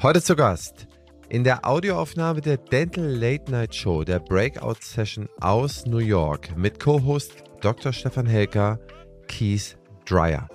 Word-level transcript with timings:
Heute 0.00 0.22
zu 0.22 0.36
Gast 0.36 0.86
in 1.28 1.42
der 1.42 1.66
Audioaufnahme 1.66 2.40
der 2.40 2.56
Dental 2.56 3.04
Late 3.04 3.50
Night 3.50 3.74
Show, 3.74 4.04
der 4.04 4.20
Breakout 4.20 4.76
Session 4.80 5.28
aus 5.40 5.86
New 5.86 5.98
York 5.98 6.56
mit 6.56 6.78
Co-Host 6.78 7.42
Dr. 7.60 7.92
Stefan 7.92 8.26
Helker, 8.26 8.78
Keith 9.26 9.76
Dreyer. 10.04 10.46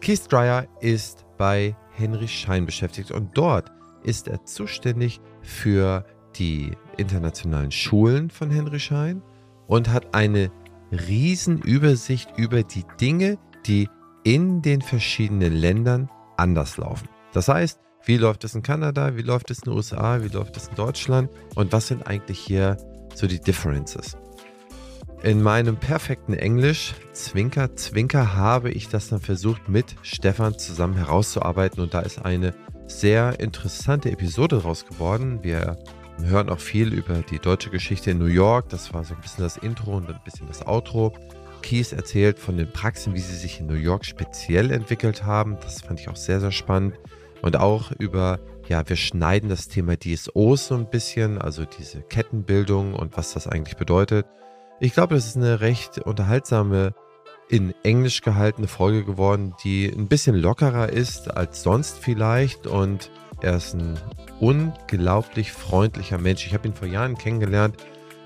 Keith 0.00 0.22
Dreyer 0.28 0.66
ist 0.80 1.24
bei 1.36 1.76
Henry 1.92 2.26
Schein 2.26 2.66
beschäftigt 2.66 3.12
und 3.12 3.38
dort 3.38 3.70
ist 4.02 4.26
er 4.26 4.44
zuständig 4.44 5.20
für 5.42 6.04
die 6.34 6.72
internationalen 6.96 7.70
Schulen 7.70 8.30
von 8.30 8.50
Henry 8.50 8.80
Schein 8.80 9.22
und 9.68 9.90
hat 9.90 10.12
eine 10.12 10.50
riesen 10.90 11.62
Übersicht 11.62 12.36
über 12.36 12.64
die 12.64 12.84
Dinge, 13.00 13.38
die 13.64 13.88
in 14.24 14.60
den 14.60 14.82
verschiedenen 14.82 15.52
Ländern 15.52 16.10
anders 16.36 16.78
laufen. 16.78 17.08
Das 17.32 17.46
heißt, 17.46 17.78
wie 18.04 18.16
läuft 18.16 18.44
es 18.44 18.54
in 18.54 18.62
Kanada, 18.62 19.16
wie 19.16 19.22
läuft 19.22 19.50
es 19.50 19.58
in 19.58 19.70
den 19.70 19.74
USA, 19.74 20.22
wie 20.22 20.28
läuft 20.28 20.56
es 20.56 20.68
in 20.68 20.74
Deutschland 20.74 21.30
und 21.54 21.72
was 21.72 21.88
sind 21.88 22.06
eigentlich 22.06 22.38
hier 22.38 22.76
so 23.14 23.26
die 23.26 23.40
Differences? 23.40 24.16
In 25.22 25.42
meinem 25.42 25.76
perfekten 25.76 26.32
Englisch, 26.32 26.94
Zwinker, 27.12 27.74
Zwinker, 27.74 28.34
habe 28.34 28.70
ich 28.70 28.88
das 28.88 29.08
dann 29.08 29.20
versucht 29.20 29.68
mit 29.68 29.96
Stefan 30.02 30.56
zusammen 30.56 30.94
herauszuarbeiten 30.94 31.82
und 31.82 31.92
da 31.92 32.00
ist 32.00 32.24
eine 32.24 32.54
sehr 32.86 33.40
interessante 33.40 34.10
Episode 34.10 34.58
draus 34.58 34.86
geworden. 34.86 35.40
Wir 35.42 35.76
hören 36.22 36.48
auch 36.48 36.60
viel 36.60 36.92
über 36.94 37.22
die 37.22 37.38
deutsche 37.38 37.70
Geschichte 37.70 38.12
in 38.12 38.18
New 38.18 38.26
York. 38.26 38.68
Das 38.68 38.94
war 38.94 39.04
so 39.04 39.14
ein 39.14 39.20
bisschen 39.20 39.44
das 39.44 39.56
Intro 39.56 39.96
und 39.96 40.08
ein 40.08 40.20
bisschen 40.24 40.46
das 40.46 40.66
Outro. 40.66 41.12
Keys 41.62 41.92
erzählt 41.92 42.38
von 42.38 42.56
den 42.56 42.72
Praxen, 42.72 43.14
wie 43.14 43.20
sie 43.20 43.34
sich 43.34 43.60
in 43.60 43.66
New 43.66 43.74
York 43.74 44.04
speziell 44.04 44.70
entwickelt 44.70 45.24
haben. 45.24 45.58
Das 45.60 45.82
fand 45.82 46.00
ich 46.00 46.08
auch 46.08 46.16
sehr, 46.16 46.40
sehr 46.40 46.52
spannend. 46.52 46.94
Und 47.42 47.56
auch 47.56 47.92
über, 47.92 48.40
ja, 48.68 48.88
wir 48.88 48.96
schneiden 48.96 49.48
das 49.48 49.68
Thema 49.68 49.96
DSOs 49.96 50.68
so 50.68 50.74
ein 50.74 50.90
bisschen, 50.90 51.38
also 51.38 51.64
diese 51.64 52.02
Kettenbildung 52.02 52.94
und 52.94 53.16
was 53.16 53.34
das 53.34 53.46
eigentlich 53.46 53.76
bedeutet. 53.76 54.26
Ich 54.80 54.92
glaube, 54.92 55.14
das 55.14 55.26
ist 55.26 55.36
eine 55.36 55.60
recht 55.60 55.98
unterhaltsame, 55.98 56.94
in 57.48 57.74
Englisch 57.82 58.20
gehaltene 58.20 58.68
Folge 58.68 59.04
geworden, 59.04 59.54
die 59.64 59.86
ein 59.86 60.08
bisschen 60.08 60.36
lockerer 60.36 60.90
ist 60.90 61.34
als 61.34 61.62
sonst 61.62 61.98
vielleicht. 61.98 62.66
Und 62.66 63.10
er 63.40 63.56
ist 63.56 63.74
ein 63.74 63.98
unglaublich 64.40 65.52
freundlicher 65.52 66.18
Mensch. 66.18 66.46
Ich 66.46 66.54
habe 66.54 66.68
ihn 66.68 66.74
vor 66.74 66.88
Jahren 66.88 67.16
kennengelernt. 67.16 67.76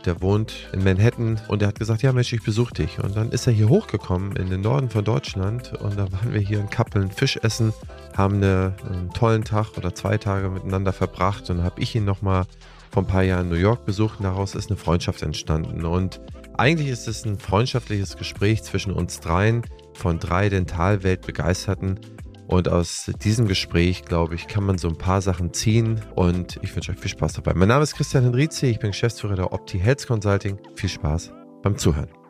Der 0.04 0.20
wohnt 0.20 0.68
in 0.72 0.82
Manhattan 0.82 1.40
und 1.46 1.62
er 1.62 1.68
hat 1.68 1.78
gesagt, 1.78 2.02
ja 2.02 2.12
Mensch, 2.12 2.32
ich 2.32 2.42
besuche 2.42 2.74
dich. 2.74 2.98
Und 2.98 3.16
dann 3.16 3.30
ist 3.30 3.46
er 3.46 3.52
hier 3.52 3.68
hochgekommen 3.68 4.34
in 4.34 4.50
den 4.50 4.60
Norden 4.60 4.90
von 4.90 5.04
Deutschland 5.04 5.74
und 5.74 5.96
da 5.96 6.10
waren 6.10 6.32
wir 6.32 6.40
hier 6.40 6.58
in 6.58 6.68
Kappeln 6.68 7.12
Fisch 7.12 7.38
essen, 7.40 7.72
haben 8.16 8.36
eine, 8.36 8.74
einen 8.88 9.10
tollen 9.10 9.44
Tag 9.44 9.76
oder 9.76 9.94
zwei 9.94 10.18
Tage 10.18 10.48
miteinander 10.48 10.92
verbracht 10.92 11.48
und 11.50 11.62
habe 11.62 11.80
ich 11.80 11.94
ihn 11.94 12.04
nochmal 12.04 12.44
vor 12.90 13.02
ein 13.02 13.06
paar 13.06 13.22
Jahren 13.22 13.46
in 13.46 13.48
New 13.50 13.56
York 13.56 13.86
besucht 13.86 14.20
und 14.20 14.24
daraus 14.24 14.54
ist 14.54 14.70
eine 14.70 14.76
Freundschaft 14.76 15.22
entstanden. 15.22 15.84
Und 15.86 16.20
eigentlich 16.58 16.88
ist 16.88 17.08
es 17.08 17.24
ein 17.24 17.38
freundschaftliches 17.38 18.16
Gespräch 18.16 18.62
zwischen 18.62 18.92
uns 18.92 19.20
dreien 19.20 19.62
von 19.94 20.18
drei 20.18 20.48
Dentalweltbegeisterten. 20.48 22.00
Und 22.46 22.68
aus 22.68 23.10
diesem 23.22 23.48
Gespräch, 23.48 24.04
glaube 24.04 24.34
ich, 24.34 24.46
kann 24.46 24.64
man 24.64 24.76
so 24.76 24.88
ein 24.88 24.98
paar 24.98 25.22
Sachen 25.22 25.54
ziehen 25.54 26.02
und 26.14 26.58
ich 26.62 26.74
wünsche 26.74 26.92
euch 26.92 26.98
viel 26.98 27.10
Spaß 27.10 27.34
dabei. 27.34 27.54
Mein 27.54 27.68
Name 27.68 27.82
ist 27.82 27.94
Christian 27.94 28.24
Henrizi, 28.24 28.66
ich 28.66 28.78
bin 28.78 28.90
Geschäftsführer 28.90 29.36
der 29.36 29.52
Opti 29.52 29.78
Health 29.78 30.06
Consulting. 30.06 30.58
Viel 30.74 30.90
Spaß 30.90 31.32
beim 31.62 31.78
Zuhören. 31.78 32.21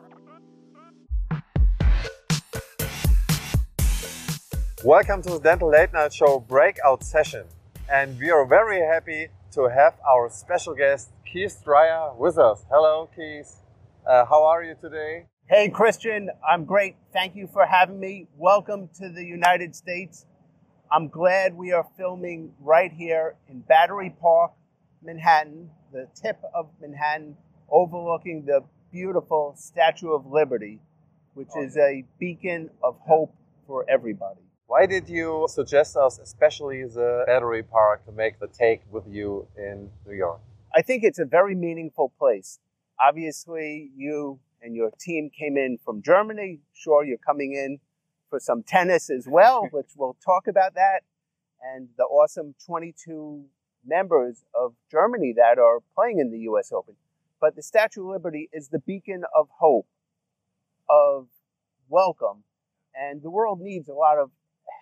Welcome 4.83 5.21
to 5.23 5.29
the 5.29 5.39
Dental 5.39 5.69
Late 5.69 5.93
Night 5.93 6.13
Show 6.13 6.39
breakout 6.39 7.03
session. 7.03 7.45
And 7.89 8.19
we 8.19 8.29
are 8.31 8.45
very 8.45 8.81
happy 8.81 9.27
to 9.51 9.69
have 9.69 9.93
our 10.05 10.29
special 10.29 10.75
guest, 10.75 11.09
Keith 11.25 11.61
Drayer, 11.65 12.15
with 12.17 12.37
us. 12.37 12.65
Hello, 12.69 13.09
Keith. 13.15 13.55
Uh, 14.05 14.25
how 14.25 14.43
are 14.43 14.61
you 14.63 14.75
today? 14.79 15.27
Hey, 15.45 15.69
Christian, 15.69 16.29
I'm 16.47 16.65
great. 16.65 16.95
Thank 17.13 17.35
you 17.35 17.47
for 17.47 17.65
having 17.65 17.99
me. 17.99 18.27
Welcome 18.37 18.89
to 18.99 19.09
the 19.09 19.23
United 19.23 19.73
States. 19.75 20.25
I'm 20.91 21.07
glad 21.07 21.55
we 21.55 21.71
are 21.71 21.87
filming 21.97 22.51
right 22.59 22.91
here 22.91 23.35
in 23.47 23.61
Battery 23.61 24.13
Park, 24.21 24.51
Manhattan, 25.01 25.69
the 25.93 26.07
tip 26.13 26.41
of 26.53 26.67
Manhattan, 26.81 27.37
overlooking 27.69 28.45
the 28.45 28.63
beautiful 28.91 29.53
Statue 29.57 30.11
of 30.11 30.25
Liberty, 30.27 30.79
which 31.35 31.49
Oh, 31.55 31.63
is 31.63 31.77
a 31.77 32.03
beacon 32.19 32.69
of 32.83 32.97
hope 32.99 33.33
for 33.65 33.85
everybody. 33.89 34.41
Why 34.67 34.85
did 34.85 35.09
you 35.09 35.45
suggest 35.49 35.97
us, 35.97 36.19
especially 36.19 36.83
the 36.85 37.25
Battery 37.27 37.63
Park, 37.63 38.05
to 38.05 38.11
make 38.11 38.39
the 38.39 38.47
take 38.47 38.81
with 38.89 39.03
you 39.07 39.47
in 39.57 39.91
New 40.07 40.15
York? 40.15 40.39
I 40.73 40.81
think 40.81 41.03
it's 41.03 41.19
a 41.19 41.25
very 41.25 41.53
meaningful 41.53 42.13
place. 42.17 42.59
Obviously, 42.99 43.91
you 43.95 44.39
and 44.61 44.75
your 44.75 44.91
team 44.99 45.29
came 45.37 45.57
in 45.57 45.77
from 45.83 46.01
Germany. 46.01 46.61
Sure, 46.73 47.03
you're 47.03 47.17
coming 47.17 47.53
in 47.53 47.79
for 48.29 48.39
some 48.39 48.63
tennis 48.63 49.09
as 49.09 49.27
well, 49.27 49.67
which 49.71 49.91
we'll 49.97 50.17
talk 50.25 50.47
about 50.47 50.75
that. 50.75 51.01
And 51.61 51.89
the 51.97 52.03
awesome 52.03 52.55
22 52.65 53.43
members 53.85 54.45
of 54.55 54.73
Germany 54.89 55.33
that 55.35 55.59
are 55.59 55.79
playing 55.93 56.19
in 56.19 56.31
the 56.31 56.39
US 56.51 56.71
Open. 56.71 56.95
But 57.41 57.55
the 57.57 57.63
Statue 57.63 58.01
of 58.01 58.07
Liberty 58.07 58.49
is 58.53 58.69
the 58.69 58.79
beacon 58.79 59.23
of 59.37 59.49
hope, 59.59 59.87
of 60.89 61.27
welcome. 61.89 62.45
And 62.95 63.21
the 63.21 63.29
world 63.29 63.59
needs 63.59 63.89
a 63.89 63.93
lot 63.93 64.17
of 64.17 64.31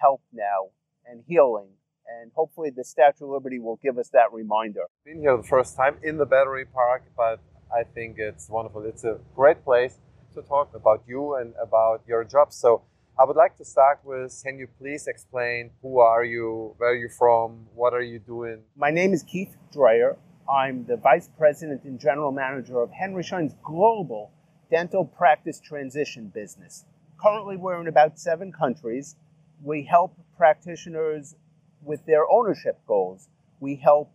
help 0.01 0.21
now 0.33 0.69
and 1.05 1.23
healing. 1.27 1.69
And 2.07 2.31
hopefully, 2.35 2.71
the 2.75 2.83
Statue 2.83 3.25
of 3.25 3.31
Liberty 3.31 3.59
will 3.59 3.79
give 3.81 3.97
us 3.97 4.09
that 4.09 4.33
reminder. 4.33 4.81
Been 5.05 5.19
here 5.19 5.37
the 5.37 5.43
first 5.43 5.77
time 5.77 5.97
in 6.03 6.17
the 6.17 6.25
Battery 6.25 6.65
Park, 6.65 7.03
but 7.15 7.39
I 7.73 7.83
think 7.83 8.17
it's 8.17 8.49
wonderful. 8.49 8.83
It's 8.85 9.03
a 9.03 9.19
great 9.35 9.63
place 9.63 9.99
to 10.33 10.41
talk 10.41 10.73
about 10.75 11.03
you 11.07 11.35
and 11.35 11.53
about 11.61 12.01
your 12.07 12.23
job. 12.23 12.51
So 12.51 12.83
I 13.19 13.23
would 13.23 13.35
like 13.35 13.55
to 13.57 13.65
start 13.65 13.99
with 14.03 14.41
can 14.43 14.57
you 14.57 14.67
please 14.79 15.07
explain 15.07 15.71
who 15.81 15.99
are 15.99 16.23
you, 16.23 16.73
where 16.77 16.91
are 16.91 16.95
you 16.95 17.09
from, 17.09 17.67
what 17.75 17.93
are 17.93 18.01
you 18.01 18.19
doing? 18.19 18.61
My 18.75 18.89
name 18.89 19.13
is 19.13 19.23
Keith 19.23 19.55
Drayer. 19.73 20.17
I'm 20.51 20.85
the 20.85 20.97
Vice 20.97 21.29
President 21.37 21.83
and 21.83 21.99
General 21.99 22.31
Manager 22.31 22.81
of 22.81 22.91
Henry 22.91 23.23
Schein's 23.23 23.53
global 23.63 24.31
dental 24.69 25.05
practice 25.05 25.59
transition 25.59 26.31
business. 26.33 26.85
Currently, 27.21 27.57
we're 27.57 27.79
in 27.79 27.87
about 27.87 28.17
seven 28.17 28.51
countries. 28.51 29.15
We 29.63 29.83
help 29.83 30.17
practitioners 30.37 31.35
with 31.83 32.05
their 32.05 32.29
ownership 32.29 32.79
goals. 32.87 33.29
We 33.59 33.75
help 33.75 34.11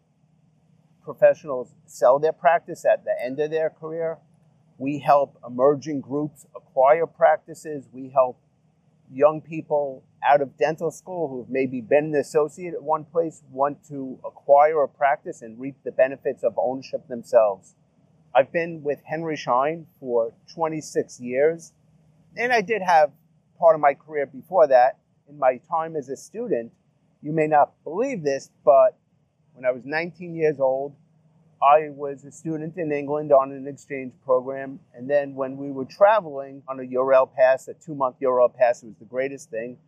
professionals 1.05 1.75
sell 1.87 2.19
their 2.19 2.33
practice 2.33 2.85
at 2.85 3.05
the 3.05 3.15
end 3.23 3.39
of 3.39 3.51
their 3.51 3.71
career. 3.71 4.19
We 4.79 4.99
help 4.99 5.39
emerging 5.47 6.01
groups 6.01 6.47
acquire 6.55 7.07
practices. 7.07 7.89
We 7.93 8.11
help 8.11 8.39
young 9.11 9.41
people 9.41 10.03
out 10.29 10.41
of 10.43 10.59
dental 10.59 10.91
school 10.91 11.29
who've 11.29 11.49
maybe 11.49 11.81
been 11.81 12.07
an 12.07 12.17
associate 12.17 12.75
at 12.75 12.83
one 12.83 13.05
place 13.05 13.43
want 13.51 13.87
to 13.89 14.19
acquire 14.25 14.83
a 14.83 14.89
practice 14.89 15.43
and 15.43 15.59
reap 15.61 15.77
the 15.85 15.93
benefits 15.93 16.43
of 16.43 16.55
ownership 16.59 17.07
themselves. 17.09 17.77
I've 18.35 18.53
been 18.53 18.83
with 18.83 19.01
Henry 19.05 19.37
Schein 19.37 19.87
for 20.01 20.33
26 20.53 21.21
years, 21.21 21.73
and 22.37 22.53
I 22.53 22.61
did 22.61 22.83
have 22.83 23.13
part 23.59 23.75
of 23.75 23.81
my 23.81 23.95
career 23.95 24.27
before 24.27 24.67
that. 24.67 24.99
In 25.29 25.39
my 25.39 25.61
time 25.69 25.97
as 25.97 26.09
a 26.09 26.17
student, 26.17 26.73
you 27.23 27.33
may 27.33 27.47
not 27.47 27.73
believe 27.85 28.23
this, 28.23 28.51
but 28.65 28.97
when 29.55 29.65
I 29.65 29.73
was 29.73 29.85
19 29.85 30.35
years 30.35 30.61
old, 30.61 30.95
I 31.63 31.89
was 31.89 32.25
a 32.25 32.31
student 32.31 32.77
in 32.77 32.93
England 32.93 33.33
on 33.33 33.51
an 33.51 33.67
exchange 33.67 34.13
program. 34.25 34.79
And 34.95 35.09
then 35.09 35.35
when 35.35 35.57
we 35.57 35.71
were 35.71 35.87
traveling 35.87 36.63
on 36.69 36.79
a 36.81 36.83
Eurail 36.83 37.35
pass, 37.35 37.67
a 37.69 37.75
two 37.75 37.95
month 37.95 38.17
Eurail 38.21 38.55
pass, 38.55 38.83
it 38.83 38.87
was 38.87 38.97
the 38.99 39.07
greatest 39.07 39.51
thing. 39.51 39.79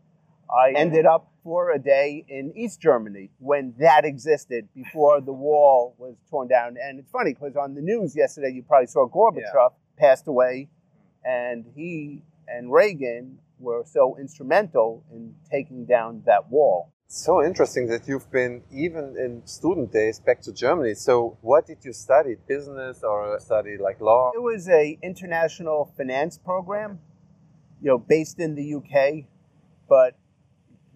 I 0.50 0.72
ended 0.75 1.04
up 1.04 1.31
for 1.44 1.72
a 1.72 1.78
day 1.78 2.25
in 2.26 2.53
East 2.56 2.81
Germany 2.81 3.29
when 3.38 3.75
that 3.79 4.06
existed 4.06 4.67
before 4.75 5.20
the 5.20 5.32
wall 5.32 5.94
was 5.99 6.17
torn 6.31 6.49
down. 6.49 6.76
And 6.82 6.99
it's 6.99 7.11
funny 7.11 7.35
because 7.35 7.55
on 7.55 7.75
the 7.75 7.82
news 7.82 8.17
yesterday, 8.17 8.52
you 8.52 8.62
probably 8.62 8.87
saw 8.87 9.06
Gorbachev 9.06 9.73
passed 9.99 10.26
away, 10.26 10.69
and 11.23 11.67
he 11.76 12.23
and 12.46 12.73
Reagan 12.73 13.38
were 13.58 13.82
so 13.84 14.16
instrumental 14.19 15.05
in 15.12 15.34
taking 15.50 15.84
down 15.84 16.22
that 16.26 16.50
wall. 16.50 16.93
So 17.10 17.43
interesting 17.43 17.87
that 17.88 18.06
you've 18.06 18.31
been 18.31 18.62
even 18.70 19.16
in 19.16 19.43
student 19.46 19.90
days 19.93 20.20
back 20.20 20.43
to 20.43 20.52
Germany. 20.52 20.94
So 20.94 21.38
what 21.40 21.66
did 21.66 21.78
you 21.82 21.94
study? 21.94 22.37
Business 22.46 23.02
or 23.02 23.40
study 23.40 23.78
like 23.78 23.99
law? 24.00 24.31
It 24.34 24.43
was 24.43 24.69
a 24.69 24.99
international 25.02 25.93
finance 25.96 26.37
program, 26.37 27.00
you 27.81 27.88
know, 27.88 27.99
based 27.99 28.38
in 28.38 28.55
the 28.56 28.75
UK, 28.75 29.25
but 29.88 30.19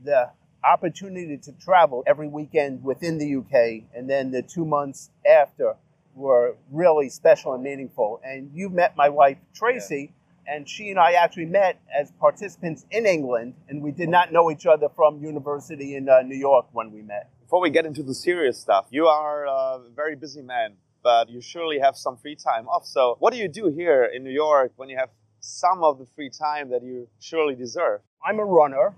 the 0.05 0.31
opportunity 0.62 1.38
to 1.38 1.53
travel 1.53 2.05
every 2.06 2.29
weekend 2.29 2.85
within 2.85 3.19
the 3.19 3.37
UK 3.37 3.85
and 3.94 4.08
then 4.08 4.31
the 4.31 4.43
two 4.43 4.67
months 4.67 5.11
after 5.26 5.76
were 6.15 6.56
really 6.70 7.08
special 7.08 7.55
and 7.55 7.62
meaningful. 7.62 8.20
And 8.23 8.50
you 8.53 8.69
met 8.69 8.97
my 8.97 9.08
wife 9.08 9.38
Tracy, 9.55 10.12
and 10.47 10.69
she 10.69 10.91
and 10.91 10.99
I 10.99 11.12
actually 11.12 11.47
met 11.47 11.81
as 11.94 12.11
participants 12.12 12.85
in 12.91 13.06
England, 13.06 13.55
and 13.69 13.83
we 13.83 13.93
did 13.93 14.09
not 14.09 14.33
know 14.33 14.50
each 14.50 14.67
other 14.67 14.89
from 14.89 15.23
university 15.23 15.94
in 15.94 16.09
uh, 16.09 16.23
New 16.23 16.37
York 16.37 16.67
when 16.73 16.91
we 16.91 17.03
met. 17.03 17.31
Before 17.41 17.61
we 17.61 17.71
get 17.71 17.87
into 17.87 18.03
the 18.03 18.15
serious 18.15 18.59
stuff, 18.59 18.87
you 18.91 19.06
are 19.06 19.47
a 19.47 19.81
very 19.94 20.17
busy 20.17 20.43
man, 20.43 20.75
but 21.03 21.29
you 21.29 21.41
surely 21.41 21.79
have 21.79 21.97
some 21.97 22.17
free 22.17 22.37
time 22.37 22.69
off. 22.69 22.87
So, 22.87 23.17
what 23.19 23.33
do 23.33 23.39
you 23.39 23.49
do 23.49 23.69
here 23.69 24.05
in 24.05 24.25
New 24.25 24.31
York 24.31 24.73
when 24.77 24.89
you 24.89 24.97
have 24.97 25.11
some 25.41 25.83
of 25.83 25.99
the 25.99 26.06
free 26.17 26.31
time 26.31 26.71
that 26.71 26.83
you 26.83 27.09
surely 27.21 27.55
deserve? 27.55 28.00
I'm 28.25 28.39
a 28.39 28.44
runner, 28.44 28.94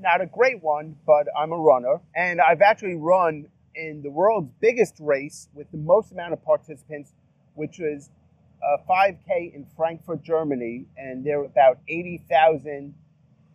not 0.00 0.20
a 0.20 0.26
great 0.26 0.62
one, 0.62 0.96
but 1.06 1.26
I'm 1.38 1.52
a 1.52 1.58
runner. 1.58 2.00
And 2.14 2.40
I've 2.40 2.62
actually 2.62 2.94
run 2.94 3.46
in 3.74 4.02
the 4.02 4.10
world's 4.10 4.50
biggest 4.60 4.94
race 4.98 5.48
with 5.54 5.70
the 5.70 5.78
most 5.78 6.12
amount 6.12 6.32
of 6.32 6.42
participants, 6.44 7.12
which 7.54 7.78
was 7.78 8.10
Uh, 8.62 8.76
a 8.76 8.90
5K 8.90 9.54
in 9.54 9.66
Frankfurt, 9.76 10.22
Germany. 10.22 10.86
And 10.96 11.24
there 11.24 11.38
were 11.38 11.46
about 11.46 11.78
80,000 11.88 12.94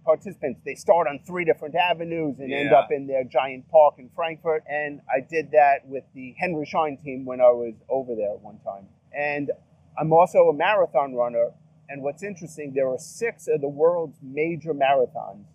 participants. 0.04 0.62
They 0.66 0.76
start 0.76 1.08
on 1.08 1.20
three 1.26 1.46
different 1.46 1.76
avenues 1.76 2.40
and 2.40 2.50
yeah. 2.50 2.58
end 2.58 2.74
up 2.74 2.90
in 2.92 3.08
their 3.08 3.24
giant 3.24 3.70
park 3.70 3.96
in 3.98 4.10
Frankfurt. 4.16 4.64
And 4.68 5.02
I 5.10 5.22
did 5.22 5.52
that 5.52 5.86
with 5.86 6.04
the 6.14 6.36
Henry 6.38 6.66
Schein 6.66 6.98
team 7.04 7.26
when 7.26 7.40
I 7.40 7.52
was 7.52 7.74
over 7.90 8.16
there 8.16 8.36
one 8.42 8.60
time. 8.60 8.88
And 9.16 9.52
I'm 9.98 10.14
also 10.14 10.50
a 10.50 10.54
marathon 10.54 11.14
runner. 11.14 11.52
And 11.90 12.02
what's 12.02 12.24
interesting, 12.24 12.74
there 12.74 12.90
are 12.90 12.98
six 12.98 13.48
of 13.48 13.62
the 13.62 13.68
world's 13.68 14.18
major 14.22 14.74
marathons. 14.74 15.46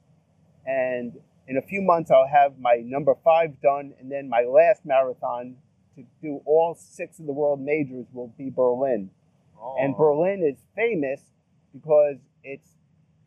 And 0.66 1.18
in 1.48 1.56
a 1.56 1.62
few 1.62 1.80
months, 1.80 2.10
I'll 2.10 2.28
have 2.28 2.58
my 2.58 2.82
number 2.84 3.14
five 3.24 3.60
done. 3.62 3.94
And 3.98 4.10
then 4.10 4.28
my 4.28 4.42
last 4.42 4.84
marathon 4.84 5.56
to 5.96 6.04
do 6.20 6.42
all 6.44 6.74
six 6.74 7.18
of 7.18 7.26
the 7.26 7.32
world 7.32 7.60
majors 7.60 8.06
will 8.12 8.32
be 8.36 8.50
Berlin. 8.50 9.10
Oh. 9.60 9.76
And 9.78 9.96
Berlin 9.96 10.42
is 10.42 10.58
famous 10.74 11.20
because 11.72 12.16
it's 12.42 12.70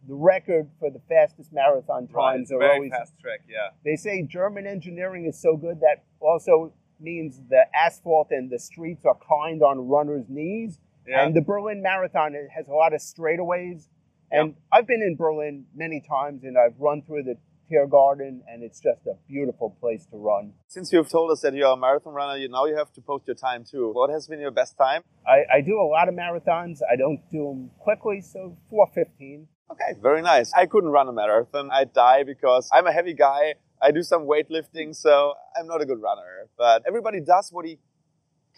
the 0.07 0.15
record 0.15 0.69
for 0.79 0.89
the 0.89 1.01
fastest 1.09 1.51
marathon 1.51 2.07
times 2.07 2.51
right, 2.51 2.65
are 2.65 2.73
always 2.73 2.91
fast 2.91 3.13
track. 3.19 3.41
Yeah. 3.47 3.69
They 3.83 3.95
say 3.95 4.23
German 4.23 4.65
engineering 4.65 5.25
is 5.25 5.39
so 5.39 5.57
good 5.57 5.81
that 5.81 6.03
also 6.19 6.73
means 6.99 7.41
the 7.49 7.63
asphalt 7.75 8.27
and 8.31 8.49
the 8.49 8.59
streets 8.59 9.05
are 9.05 9.17
kind 9.27 9.61
on 9.61 9.87
runners' 9.87 10.25
knees. 10.29 10.79
Yeah. 11.07 11.25
And 11.25 11.35
the 11.35 11.41
Berlin 11.41 11.81
Marathon 11.81 12.35
it 12.35 12.49
has 12.55 12.67
a 12.67 12.73
lot 12.73 12.93
of 12.93 13.01
straightaways. 13.01 13.87
And 14.31 14.55
I've 14.71 14.85
been 14.85 15.01
in 15.01 15.15
Berlin 15.15 15.65
many 15.75 16.01
times 16.07 16.43
and 16.43 16.57
I've 16.57 16.79
run 16.79 17.01
through 17.01 17.23
the 17.23 17.35
Tiergarten 17.69 18.41
and 18.47 18.63
it's 18.63 18.79
just 18.79 19.05
a 19.05 19.15
beautiful 19.27 19.75
place 19.79 20.05
to 20.11 20.17
run. 20.17 20.53
Since 20.67 20.91
you've 20.91 21.09
told 21.09 21.31
us 21.31 21.41
that 21.41 21.53
you're 21.53 21.71
a 21.71 21.77
marathon 21.77 22.13
runner, 22.13 22.37
you, 22.37 22.49
now 22.49 22.65
you 22.65 22.75
have 22.75 22.91
to 22.93 23.01
post 23.01 23.27
your 23.27 23.35
time 23.35 23.63
too. 23.69 23.91
What 23.93 24.09
has 24.09 24.27
been 24.27 24.39
your 24.39 24.51
best 24.51 24.77
time? 24.77 25.03
I, 25.27 25.57
I 25.57 25.61
do 25.61 25.79
a 25.79 25.87
lot 25.87 26.09
of 26.09 26.15
marathons. 26.15 26.79
I 26.91 26.95
don't 26.95 27.21
do 27.31 27.45
them 27.49 27.71
quickly, 27.79 28.21
so 28.21 28.57
415. 28.69 29.47
Okay, 29.71 29.99
very 30.01 30.21
nice. 30.21 30.51
I 30.53 30.65
couldn't 30.65 30.89
run 30.89 31.07
a 31.07 31.13
marathon. 31.13 31.69
I'd 31.71 31.93
die 31.93 32.23
because 32.23 32.69
I'm 32.73 32.87
a 32.87 32.91
heavy 32.91 33.13
guy. 33.13 33.53
I 33.81 33.91
do 33.91 34.01
some 34.01 34.23
weightlifting, 34.23 34.95
so 34.95 35.33
I'm 35.57 35.67
not 35.67 35.81
a 35.81 35.85
good 35.85 36.01
runner. 36.01 36.49
But 36.57 36.83
everybody 36.87 37.19
does 37.21 37.49
what 37.51 37.65
he 37.65 37.77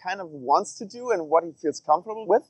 kind 0.02 0.20
of 0.20 0.28
wants 0.28 0.78
to 0.78 0.86
do 0.86 1.10
and 1.10 1.28
what 1.28 1.44
he 1.44 1.52
feels 1.60 1.80
comfortable 1.80 2.26
with. 2.26 2.42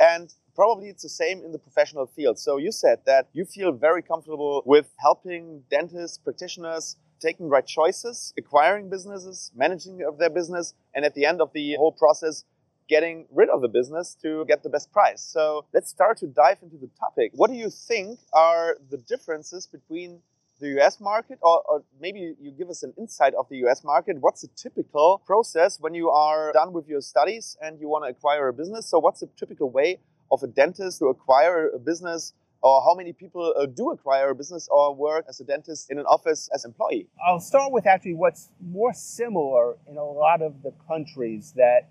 And 0.00 0.32
probably 0.58 0.88
it's 0.88 1.04
the 1.04 1.08
same 1.08 1.44
in 1.44 1.52
the 1.52 1.58
professional 1.68 2.04
field. 2.04 2.36
So 2.36 2.56
you 2.56 2.72
said 2.72 2.98
that 3.06 3.28
you 3.32 3.44
feel 3.44 3.70
very 3.70 4.02
comfortable 4.02 4.60
with 4.66 4.86
helping 4.98 5.62
dentists, 5.70 6.18
practitioners, 6.18 6.96
taking 7.20 7.48
right 7.48 7.64
choices, 7.64 8.34
acquiring 8.36 8.90
businesses, 8.90 9.52
managing 9.54 10.02
of 10.02 10.18
their 10.18 10.30
business, 10.30 10.74
and 10.96 11.04
at 11.04 11.14
the 11.14 11.24
end 11.24 11.40
of 11.40 11.52
the 11.52 11.76
whole 11.76 11.92
process, 11.92 12.42
getting 12.88 13.26
rid 13.32 13.48
of 13.50 13.60
the 13.60 13.68
business 13.68 14.16
to 14.22 14.44
get 14.46 14.64
the 14.64 14.68
best 14.68 14.90
price. 14.90 15.22
So 15.22 15.64
let's 15.72 15.90
start 15.90 16.18
to 16.18 16.26
dive 16.26 16.58
into 16.60 16.76
the 16.76 16.90
topic. 16.98 17.30
What 17.36 17.50
do 17.50 17.56
you 17.56 17.70
think 17.70 18.18
are 18.32 18.78
the 18.90 18.96
differences 18.96 19.68
between 19.68 20.22
the 20.60 20.80
US 20.80 20.98
market, 21.00 21.38
or, 21.40 21.62
or, 21.68 21.84
maybe 22.00 22.34
you 22.40 22.50
give 22.50 22.68
us 22.68 22.82
an 22.82 22.92
insight 22.98 23.32
of 23.34 23.48
the 23.48 23.58
US 23.68 23.84
market. 23.84 24.16
What's 24.18 24.42
the 24.42 24.48
typical 24.56 25.22
process 25.24 25.78
when 25.78 25.94
you 25.94 26.10
are 26.10 26.52
done 26.52 26.72
with 26.72 26.88
your 26.88 27.00
studies 27.00 27.56
and 27.62 27.80
you 27.80 27.88
want 27.88 28.04
to 28.06 28.10
acquire 28.10 28.48
a 28.48 28.52
business? 28.52 28.86
So, 28.86 28.98
what's 28.98 29.20
the 29.20 29.28
typical 29.36 29.70
way 29.70 30.00
of 30.30 30.42
a 30.42 30.46
dentist 30.46 30.98
to 31.00 31.06
acquire 31.06 31.68
a 31.68 31.78
business? 31.78 32.34
Or 32.60 32.82
how 32.82 32.96
many 32.96 33.12
people 33.12 33.54
uh, 33.56 33.66
do 33.66 33.90
acquire 33.90 34.30
a 34.30 34.34
business 34.34 34.68
or 34.68 34.92
work 34.92 35.26
as 35.28 35.38
a 35.40 35.44
dentist 35.44 35.92
in 35.92 35.98
an 35.98 36.06
office 36.06 36.48
as 36.52 36.64
employee? 36.64 37.06
I'll 37.24 37.38
start 37.38 37.72
with 37.72 37.86
actually 37.86 38.14
what's 38.14 38.50
more 38.60 38.92
similar 38.92 39.76
in 39.88 39.96
a 39.96 40.04
lot 40.04 40.42
of 40.42 40.62
the 40.62 40.72
countries 40.88 41.52
that 41.54 41.88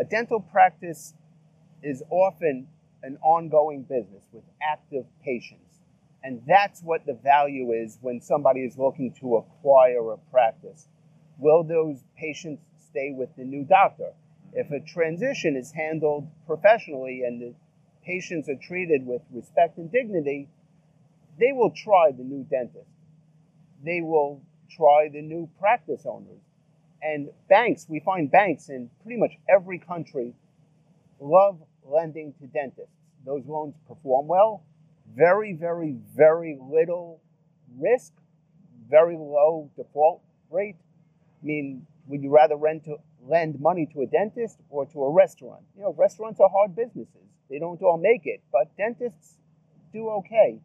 a 0.00 0.04
dental 0.04 0.40
practice 0.40 1.12
is 1.82 2.02
often 2.10 2.68
an 3.02 3.18
ongoing 3.22 3.82
business 3.82 4.24
with 4.32 4.44
active 4.62 5.04
patients. 5.22 5.80
And 6.22 6.42
that's 6.46 6.82
what 6.82 7.06
the 7.06 7.14
value 7.14 7.72
is 7.72 7.98
when 8.00 8.20
somebody 8.20 8.60
is 8.60 8.76
looking 8.78 9.12
to 9.20 9.36
acquire 9.36 10.12
a 10.12 10.18
practice. 10.32 10.88
Will 11.38 11.62
those 11.62 12.02
patients 12.18 12.62
stay 12.88 13.12
with 13.16 13.28
the 13.36 13.44
new 13.44 13.64
doctor? 13.64 14.12
If 14.52 14.70
a 14.70 14.80
transition 14.80 15.54
is 15.56 15.70
handled 15.72 16.26
professionally 16.46 17.22
and 17.24 17.40
the 17.40 17.54
patients 18.06 18.48
are 18.48 18.56
treated 18.56 19.04
with 19.04 19.22
respect 19.32 19.78
and 19.78 19.90
dignity, 19.90 20.48
they 21.38 21.52
will 21.52 21.70
try 21.70 22.12
the 22.16 22.22
new 22.22 22.46
dentist. 22.48 22.88
They 23.84 24.00
will 24.00 24.40
try 24.70 25.08
the 25.12 25.20
new 25.20 25.48
practice 25.58 26.06
owners. 26.06 26.40
And 27.02 27.28
banks, 27.48 27.86
we 27.88 28.00
find 28.00 28.30
banks 28.30 28.68
in 28.68 28.88
pretty 29.02 29.20
much 29.20 29.32
every 29.48 29.78
country 29.78 30.34
love 31.20 31.60
lending 31.84 32.32
to 32.40 32.46
dentists. 32.46 32.94
Those 33.24 33.42
loans 33.46 33.74
perform 33.86 34.28
well, 34.28 34.62
very, 35.14 35.52
very, 35.52 35.96
very 36.16 36.58
little 36.60 37.20
risk, 37.78 38.12
very 38.88 39.16
low 39.16 39.70
default 39.76 40.22
rate. 40.50 40.76
I 41.42 41.46
mean, 41.46 41.86
would 42.06 42.22
you 42.22 42.30
rather 42.30 42.56
to, 42.56 42.96
lend 43.28 43.60
money 43.60 43.88
to 43.92 44.02
a 44.02 44.06
dentist 44.06 44.58
or 44.70 44.86
to 44.86 45.02
a 45.02 45.10
restaurant? 45.10 45.62
You 45.76 45.82
know, 45.82 45.94
restaurants 45.98 46.40
are 46.40 46.48
hard 46.48 46.76
businesses. 46.76 47.26
They 47.50 47.58
don't 47.58 47.80
all 47.82 47.98
make 47.98 48.22
it, 48.24 48.42
but 48.52 48.76
dentists 48.76 49.36
do 49.92 50.08
okay. 50.08 50.60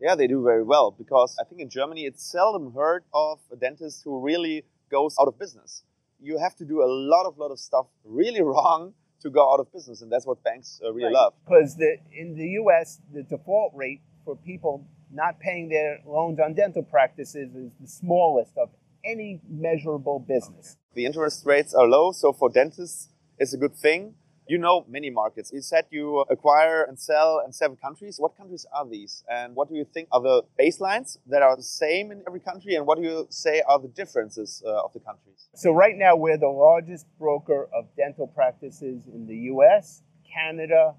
Yeah, 0.00 0.14
they 0.14 0.26
do 0.26 0.42
very 0.42 0.62
well 0.62 0.90
because 0.90 1.36
I 1.40 1.44
think 1.44 1.60
in 1.60 1.70
Germany 1.70 2.04
it's 2.04 2.22
seldom 2.22 2.74
heard 2.74 3.04
of 3.14 3.38
a 3.50 3.56
dentist 3.56 4.02
who 4.04 4.20
really 4.20 4.64
goes 4.90 5.16
out 5.20 5.28
of 5.28 5.38
business. 5.38 5.84
You 6.20 6.38
have 6.38 6.54
to 6.56 6.64
do 6.64 6.82
a 6.82 6.88
lot 6.88 7.26
of 7.26 7.38
lot 7.38 7.50
of 7.50 7.58
stuff 7.58 7.86
really 8.04 8.42
wrong 8.52 8.92
to 9.22 9.30
go 9.30 9.52
out 9.52 9.60
of 9.60 9.72
business, 9.72 10.02
and 10.02 10.12
that's 10.12 10.26
what 10.26 10.42
banks 10.44 10.80
uh, 10.84 10.92
really 10.92 11.06
right. 11.06 11.14
love. 11.14 11.34
Because 11.44 11.76
the, 11.76 11.96
in 12.12 12.36
the 12.36 12.48
U.S., 12.60 13.00
the 13.12 13.22
default 13.22 13.72
rate 13.74 14.02
for 14.24 14.36
people 14.36 14.86
not 15.10 15.40
paying 15.40 15.68
their 15.68 16.00
loans 16.06 16.38
on 16.38 16.54
dental 16.54 16.82
practices 16.82 17.54
is 17.54 17.70
the 17.80 17.88
smallest 17.88 18.52
of 18.58 18.68
any 19.04 19.40
measurable 19.48 20.18
business. 20.18 20.76
Okay. 20.92 21.02
The 21.02 21.06
interest 21.06 21.46
rates 21.46 21.74
are 21.74 21.86
low, 21.86 22.12
so 22.12 22.32
for 22.32 22.50
dentists, 22.50 23.08
it's 23.38 23.54
a 23.54 23.56
good 23.56 23.76
thing. 23.76 24.14
You 24.48 24.58
know 24.58 24.84
many 24.88 25.10
markets. 25.10 25.50
You 25.52 25.60
said 25.60 25.86
you 25.90 26.20
acquire 26.30 26.84
and 26.84 26.96
sell 26.96 27.42
in 27.44 27.52
seven 27.52 27.76
countries. 27.76 28.16
What 28.18 28.36
countries 28.36 28.64
are 28.72 28.86
these? 28.86 29.24
And 29.28 29.56
what 29.56 29.68
do 29.68 29.74
you 29.74 29.84
think 29.84 30.08
are 30.12 30.20
the 30.20 30.42
baselines 30.58 31.18
that 31.26 31.42
are 31.42 31.56
the 31.56 31.64
same 31.64 32.12
in 32.12 32.22
every 32.28 32.38
country? 32.38 32.76
And 32.76 32.86
what 32.86 32.96
do 32.96 33.02
you 33.02 33.26
say 33.28 33.60
are 33.68 33.80
the 33.80 33.88
differences 33.88 34.62
uh, 34.64 34.84
of 34.84 34.92
the 34.92 35.00
countries? 35.00 35.48
So, 35.56 35.72
right 35.72 35.96
now, 35.96 36.14
we're 36.14 36.38
the 36.38 36.46
largest 36.46 37.06
broker 37.18 37.68
of 37.74 37.86
dental 37.96 38.28
practices 38.28 39.08
in 39.12 39.26
the 39.26 39.36
US, 39.52 40.02
Canada, 40.32 40.94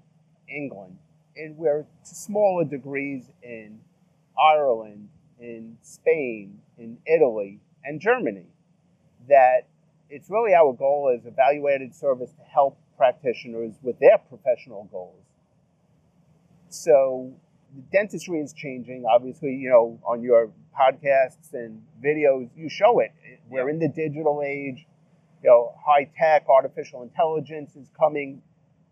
England. 0.46 0.98
And 1.34 1.56
we're 1.56 1.86
to 2.04 2.14
smaller 2.14 2.64
degrees 2.64 3.30
in 3.42 3.80
Ireland, 4.38 5.08
in 5.40 5.78
Spain, 5.80 6.60
in 6.76 6.98
Italy, 7.06 7.60
and 7.82 7.98
Germany. 7.98 8.44
That 9.26 9.68
it's 10.10 10.28
really 10.28 10.52
our 10.52 10.74
goal 10.74 11.14
as 11.16 11.24
a 11.24 11.30
value 11.30 11.66
added 11.70 11.94
service 11.94 12.32
to 12.32 12.42
help 12.42 12.78
practitioners 12.98 13.74
with 13.82 13.98
their 14.00 14.18
professional 14.18 14.88
goals. 14.92 15.24
So 16.68 17.32
dentistry 17.90 18.40
is 18.40 18.52
changing. 18.52 19.04
Obviously, 19.10 19.54
you 19.54 19.70
know, 19.70 19.98
on 20.04 20.22
your 20.22 20.50
podcasts 20.78 21.54
and 21.54 21.82
videos, 22.04 22.50
you 22.56 22.68
show 22.68 22.98
it. 23.00 23.12
We're 23.48 23.70
in 23.70 23.78
the 23.78 23.88
digital 23.88 24.42
age. 24.44 24.86
You 25.42 25.50
know, 25.50 25.74
high 25.86 26.10
tech, 26.18 26.46
artificial 26.48 27.02
intelligence 27.02 27.76
is 27.76 27.88
coming. 27.98 28.42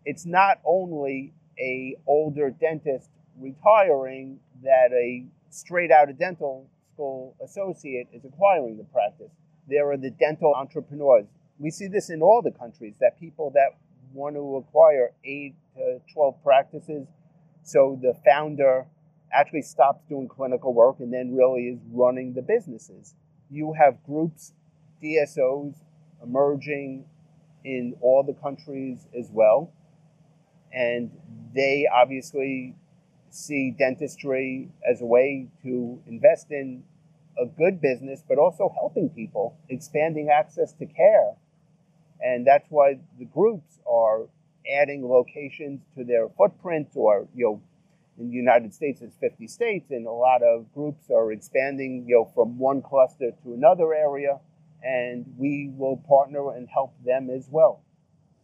It's 0.05 0.25
not 0.25 0.59
only 0.65 1.33
a 1.59 1.97
older 2.07 2.49
dentist 2.49 3.09
retiring 3.39 4.39
that 4.63 4.91
a 4.93 5.25
straight 5.49 5.91
out 5.91 6.09
of 6.09 6.17
dental 6.17 6.67
school 6.93 7.35
associate 7.43 8.07
is 8.13 8.23
acquiring 8.25 8.77
the 8.77 8.83
practice. 8.85 9.31
There 9.67 9.91
are 9.91 9.97
the 9.97 10.09
dental 10.09 10.53
entrepreneurs. 10.55 11.25
We 11.59 11.69
see 11.71 11.87
this 11.87 12.09
in 12.09 12.21
all 12.21 12.41
the 12.41 12.51
countries 12.51 12.95
that 13.01 13.19
people 13.19 13.51
that 13.51 13.77
want 14.17 14.35
to 14.35 14.57
acquire 14.57 15.11
eight 15.23 15.55
to 15.75 16.01
12 16.13 16.43
practices. 16.43 17.07
So 17.63 17.99
the 18.01 18.13
founder 18.25 18.87
actually 19.31 19.61
stops 19.61 20.03
doing 20.09 20.27
clinical 20.27 20.73
work 20.73 20.99
and 20.99 21.13
then 21.13 21.35
really 21.35 21.67
is 21.67 21.79
running 21.91 22.33
the 22.33 22.41
businesses. 22.41 23.15
You 23.49 23.73
have 23.73 24.03
groups, 24.03 24.53
DSOs, 25.03 25.75
emerging 26.23 27.05
in 27.63 27.95
all 28.01 28.23
the 28.23 28.33
countries 28.33 29.05
as 29.17 29.29
well. 29.31 29.71
And 30.73 31.11
they 31.53 31.87
obviously 31.93 32.75
see 33.29 33.71
dentistry 33.77 34.69
as 34.89 35.01
a 35.01 35.05
way 35.05 35.47
to 35.63 36.01
invest 36.07 36.47
in 36.49 36.83
a 37.39 37.45
good 37.45 37.79
business, 37.79 38.23
but 38.27 38.37
also 38.37 38.73
helping 38.79 39.09
people, 39.09 39.57
expanding 39.69 40.29
access 40.29 40.73
to 40.73 40.85
care. 40.85 41.33
And 42.21 42.45
that's 42.45 42.65
why 42.69 42.99
the 43.19 43.25
groups 43.25 43.79
are 43.89 44.27
adding 44.81 45.07
locations 45.07 45.81
to 45.95 46.03
their 46.03 46.27
footprint 46.29 46.89
or, 46.95 47.27
you 47.35 47.45
know, 47.45 47.61
in 48.19 48.29
the 48.29 48.35
United 48.35 48.73
States, 48.73 49.01
it's 49.01 49.15
50 49.17 49.47
states, 49.47 49.91
and 49.91 50.07
a 50.07 50.11
lot 50.11 50.41
of 50.41 50.73
groups 50.73 51.09
are 51.11 51.31
expanding, 51.31 52.05
you 52.07 52.15
know, 52.15 52.31
from 52.33 52.57
one 52.57 52.81
cluster 52.81 53.31
to 53.43 53.53
another 53.53 53.93
area, 53.93 54.39
and 54.83 55.25
we 55.37 55.71
will 55.77 55.97
partner 55.97 56.55
and 56.55 56.67
help 56.67 56.93
them 57.05 57.29
as 57.29 57.47
well. 57.51 57.83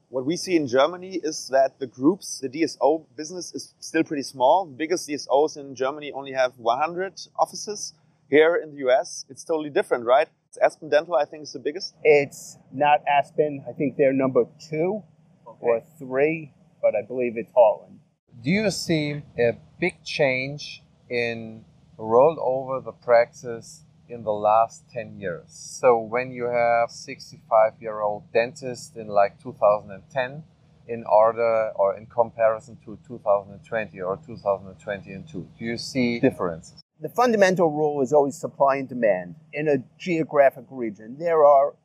What 0.10 0.28
we 0.28 0.38
see 0.38 0.56
in 0.56 0.68
Germany 0.68 1.20
is 1.24 1.48
that 1.48 1.80
the 1.80 1.88
groups, 1.88 2.40
the 2.40 2.50
DSO 2.50 3.06
business 3.18 3.52
is 3.56 3.74
still 3.80 4.04
pretty 4.04 4.22
small. 4.22 4.66
The 4.66 4.76
biggest 4.76 5.10
DSOs 5.10 5.58
in 5.58 5.74
Germany 5.74 6.12
only 6.12 6.34
have 6.34 6.60
100 6.60 7.20
offices. 7.40 7.96
Here 8.30 8.56
in 8.56 8.76
the 8.76 8.88
US, 8.88 9.26
it's 9.28 9.44
totally 9.44 9.72
different, 9.72 10.06
right? 10.06 10.30
It's 10.54 10.64
Aspen 10.64 10.90
Dental, 10.90 11.16
I 11.16 11.26
think, 11.26 11.42
is 11.42 11.54
the 11.54 11.58
biggest. 11.58 11.96
It's 12.04 12.60
not 12.72 13.02
Aspen. 13.08 13.66
I 13.68 13.72
think 13.74 13.98
they're 13.98 14.14
number 14.14 14.46
two 14.70 15.02
okay. 15.48 15.58
or 15.60 15.82
three, 15.98 16.54
but 16.80 16.94
I 16.96 17.02
believe 17.02 17.38
it's 17.38 17.52
Heartland. 17.54 17.98
Do 18.44 18.52
you 18.52 18.70
see 18.70 19.24
a 19.40 19.58
big 19.80 20.04
change 20.04 20.84
in 21.10 21.66
rollover 21.98 22.84
the 22.84 22.92
praxis 22.92 23.86
in 24.08 24.24
the 24.24 24.32
last 24.32 24.84
10 24.92 25.20
years. 25.20 25.46
So 25.48 25.98
when 25.98 26.32
you 26.32 26.46
have 26.46 26.92
65 26.92 27.74
year 27.80 28.02
old 28.02 28.32
dentist 28.32 28.96
in 28.96 29.08
like 29.08 29.42
2010 29.42 30.44
in 30.88 31.04
order 31.06 31.72
or 31.76 31.98
in 31.98 32.06
comparison 32.06 32.78
to 32.86 33.00
2020 33.08 34.02
or 34.02 34.20
2022, 34.24 35.48
do 35.58 35.66
you 35.66 35.78
see 35.78 36.20
differences? 36.20 36.83
The 37.04 37.10
fundamental 37.10 37.70
rule 37.70 38.02
is 38.02 38.14
always 38.14 38.38
supply 38.38 38.78
and 38.78 38.88
demand 38.88 39.36
in 39.52 39.68
a 39.68 39.80
geographic 40.00 40.64
region. 40.70 41.18
There 41.20 41.44
are 41.44 41.76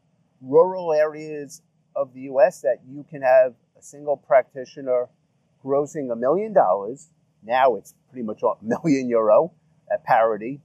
rural 0.40 0.92
areas 0.92 1.60
of 1.96 2.14
the 2.14 2.20
US 2.30 2.60
that 2.60 2.82
you 2.88 3.04
can 3.10 3.22
have 3.22 3.54
a 3.76 3.82
single 3.82 4.16
practitioner 4.16 5.08
grossing 5.64 6.12
a 6.12 6.14
million 6.14 6.52
dollars. 6.52 7.10
Now 7.42 7.74
it's 7.74 7.94
pretty 8.08 8.24
much 8.24 8.44
a 8.44 8.52
million 8.62 9.08
euro 9.08 9.50
at 9.92 10.04
parity. 10.04 10.60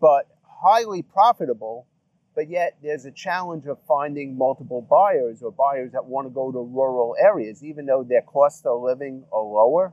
But 0.00 0.26
highly 0.42 1.02
profitable, 1.02 1.86
but 2.34 2.48
yet 2.48 2.78
there's 2.82 3.04
a 3.04 3.10
challenge 3.12 3.66
of 3.66 3.76
finding 3.86 4.38
multiple 4.38 4.80
buyers 4.80 5.42
or 5.42 5.52
buyers 5.52 5.92
that 5.92 6.06
want 6.06 6.26
to 6.26 6.30
go 6.30 6.50
to 6.50 6.60
rural 6.60 7.14
areas, 7.20 7.62
even 7.62 7.84
though 7.84 8.04
their 8.08 8.22
cost 8.22 8.64
of 8.64 8.80
living 8.80 9.24
are 9.30 9.42
lower, 9.42 9.92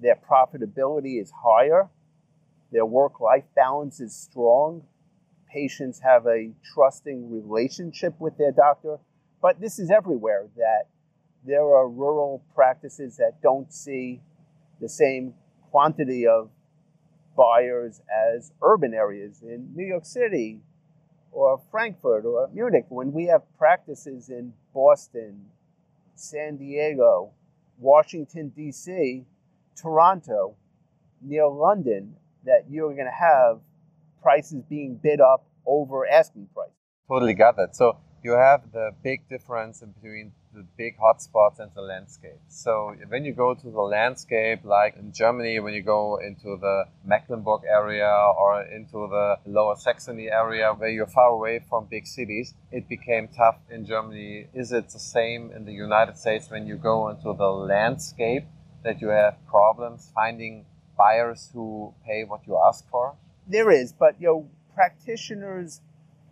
their 0.00 0.16
profitability 0.16 1.22
is 1.22 1.30
higher, 1.44 1.88
their 2.72 2.86
work 2.86 3.20
life 3.20 3.44
balance 3.54 4.00
is 4.00 4.14
strong, 4.14 4.84
patients 5.52 6.00
have 6.00 6.26
a 6.26 6.52
trusting 6.74 7.30
relationship 7.30 8.14
with 8.18 8.36
their 8.38 8.52
doctor. 8.52 8.98
But 9.42 9.60
this 9.60 9.78
is 9.78 9.90
everywhere 9.90 10.48
that 10.56 10.84
there 11.44 11.64
are 11.64 11.88
rural 11.88 12.42
practices 12.54 13.16
that 13.16 13.40
don't 13.42 13.72
see 13.72 14.20
the 14.80 14.88
same 14.88 15.34
quantity 15.70 16.26
of 16.26 16.50
buyers 17.36 18.02
as 18.34 18.52
urban 18.62 18.92
areas 18.92 19.42
in 19.42 19.72
New 19.74 19.86
York 19.86 20.04
City 20.04 20.60
or 21.32 21.60
Frankfurt 21.70 22.24
or 22.24 22.48
Munich. 22.52 22.86
When 22.88 23.12
we 23.12 23.26
have 23.26 23.42
practices 23.56 24.28
in 24.28 24.52
Boston, 24.74 25.46
San 26.14 26.56
Diego, 26.56 27.30
Washington, 27.78 28.52
D.C., 28.54 29.24
Toronto, 29.74 30.56
near 31.22 31.48
London, 31.48 32.16
that 32.44 32.64
you're 32.68 32.94
going 32.94 33.06
to 33.06 33.10
have 33.10 33.60
prices 34.22 34.62
being 34.68 34.98
bid 35.02 35.20
up 35.20 35.46
over 35.66 36.06
asking 36.06 36.48
price. 36.54 36.70
Totally 37.08 37.34
got 37.34 37.56
that. 37.56 37.76
So 37.76 37.98
you 38.22 38.32
have 38.32 38.72
the 38.72 38.90
big 39.02 39.28
difference 39.28 39.80
between 39.80 40.32
the 40.52 40.66
big 40.76 40.98
hotspots 40.98 41.60
and 41.60 41.70
the 41.74 41.80
landscape. 41.80 42.40
So 42.48 42.94
when 43.08 43.24
you 43.24 43.32
go 43.32 43.54
to 43.54 43.70
the 43.70 43.80
landscape, 43.80 44.64
like 44.64 44.96
in 44.96 45.12
Germany, 45.12 45.60
when 45.60 45.74
you 45.74 45.82
go 45.82 46.16
into 46.16 46.56
the 46.60 46.84
Mecklenburg 47.04 47.62
area 47.68 48.10
or 48.38 48.62
into 48.62 49.06
the 49.08 49.36
Lower 49.46 49.76
Saxony 49.76 50.28
area, 50.28 50.72
where 50.76 50.88
you're 50.88 51.06
far 51.06 51.28
away 51.30 51.60
from 51.68 51.86
big 51.88 52.06
cities, 52.06 52.54
it 52.72 52.88
became 52.88 53.28
tough 53.28 53.58
in 53.70 53.86
Germany. 53.86 54.48
Is 54.52 54.72
it 54.72 54.90
the 54.90 54.98
same 54.98 55.52
in 55.54 55.64
the 55.64 55.72
United 55.72 56.18
States 56.18 56.50
when 56.50 56.66
you 56.66 56.76
go 56.76 57.08
into 57.08 57.32
the 57.32 57.48
landscape 57.48 58.44
that 58.82 59.00
you 59.00 59.08
have 59.08 59.36
problems 59.46 60.10
finding 60.14 60.64
buyers 61.00 61.50
who 61.54 61.94
pay 62.06 62.24
what 62.24 62.46
you 62.46 62.60
ask 62.68 62.88
for? 62.90 63.16
There 63.46 63.70
is, 63.70 63.92
but 63.92 64.20
you 64.20 64.26
know, 64.26 64.50
practitioners 64.74 65.80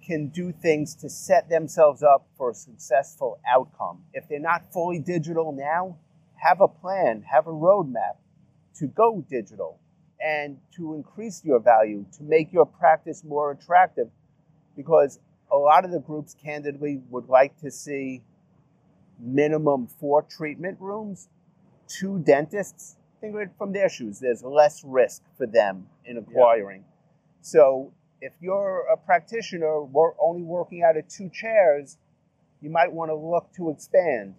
can 0.05 0.29
do 0.29 0.53
things 0.53 0.95
to 0.97 1.09
set 1.09 1.49
themselves 1.49 2.03
up 2.03 2.27
for 2.37 2.51
a 2.51 2.55
successful 2.55 3.41
outcome. 3.47 4.03
If 4.13 4.29
they're 4.29 4.39
not 4.53 4.73
fully 4.73 4.99
digital 4.99 5.53
now, 5.53 5.97
have 6.37 6.61
a 6.61 6.69
plan, 6.69 7.25
have 7.33 7.47
a 7.47 7.51
roadmap 7.51 8.17
to 8.77 8.87
go 8.87 9.25
digital 9.29 9.81
and 10.21 10.59
to 10.77 10.95
increase 10.95 11.45
your 11.45 11.61
value, 11.61 12.05
to 12.17 12.23
make 12.23 12.53
your 12.53 12.67
practice 12.67 13.25
more 13.25 13.51
attractive. 13.51 14.09
Because 14.77 15.19
a 15.51 15.57
lot 15.57 15.85
of 15.85 15.91
the 15.91 16.01
groups, 16.01 16.35
candidly, 16.35 17.01
would 17.11 17.29
like 17.29 17.59
to 17.61 17.71
see 17.71 18.23
minimum 19.19 19.87
four 19.87 20.23
treatment 20.23 20.79
rooms, 20.81 21.29
two 21.89 22.19
dentists. 22.19 22.97
Think 23.21 23.35
of 23.35 23.41
it 23.41 23.51
from 23.59 23.73
their 23.73 23.89
shoes. 23.89 24.21
There's 24.21 24.43
less 24.43 24.85
risk 24.85 25.23
for 25.37 25.47
them 25.47 25.87
in 26.05 26.19
acquiring. 26.19 26.81
Yeah. 26.81 26.95
So 27.43 27.93
if 28.21 28.33
you're 28.41 28.85
a 28.93 28.97
practitioner 28.97 29.83
we're 29.83 30.13
only 30.21 30.43
working 30.43 30.83
out 30.83 30.97
of 30.97 31.09
two 31.09 31.31
chairs, 31.31 31.99
you 32.61 32.71
might 32.71 32.93
want 32.93 33.11
to 33.11 33.15
look 33.15 33.53
to 33.57 33.71
expand. 33.71 34.35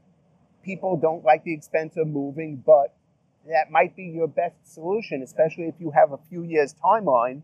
People 0.63 0.97
don't 0.97 1.23
like 1.23 1.43
the 1.43 1.53
expense 1.53 1.95
of 1.97 2.07
moving, 2.07 2.61
but 2.65 2.93
that 3.47 3.71
might 3.71 3.95
be 3.95 4.03
your 4.03 4.27
best 4.27 4.55
solution, 4.65 5.23
especially 5.23 5.65
if 5.65 5.75
you 5.79 5.91
have 5.91 6.11
a 6.11 6.19
few 6.29 6.43
years 6.43 6.75
timeline, 6.83 7.41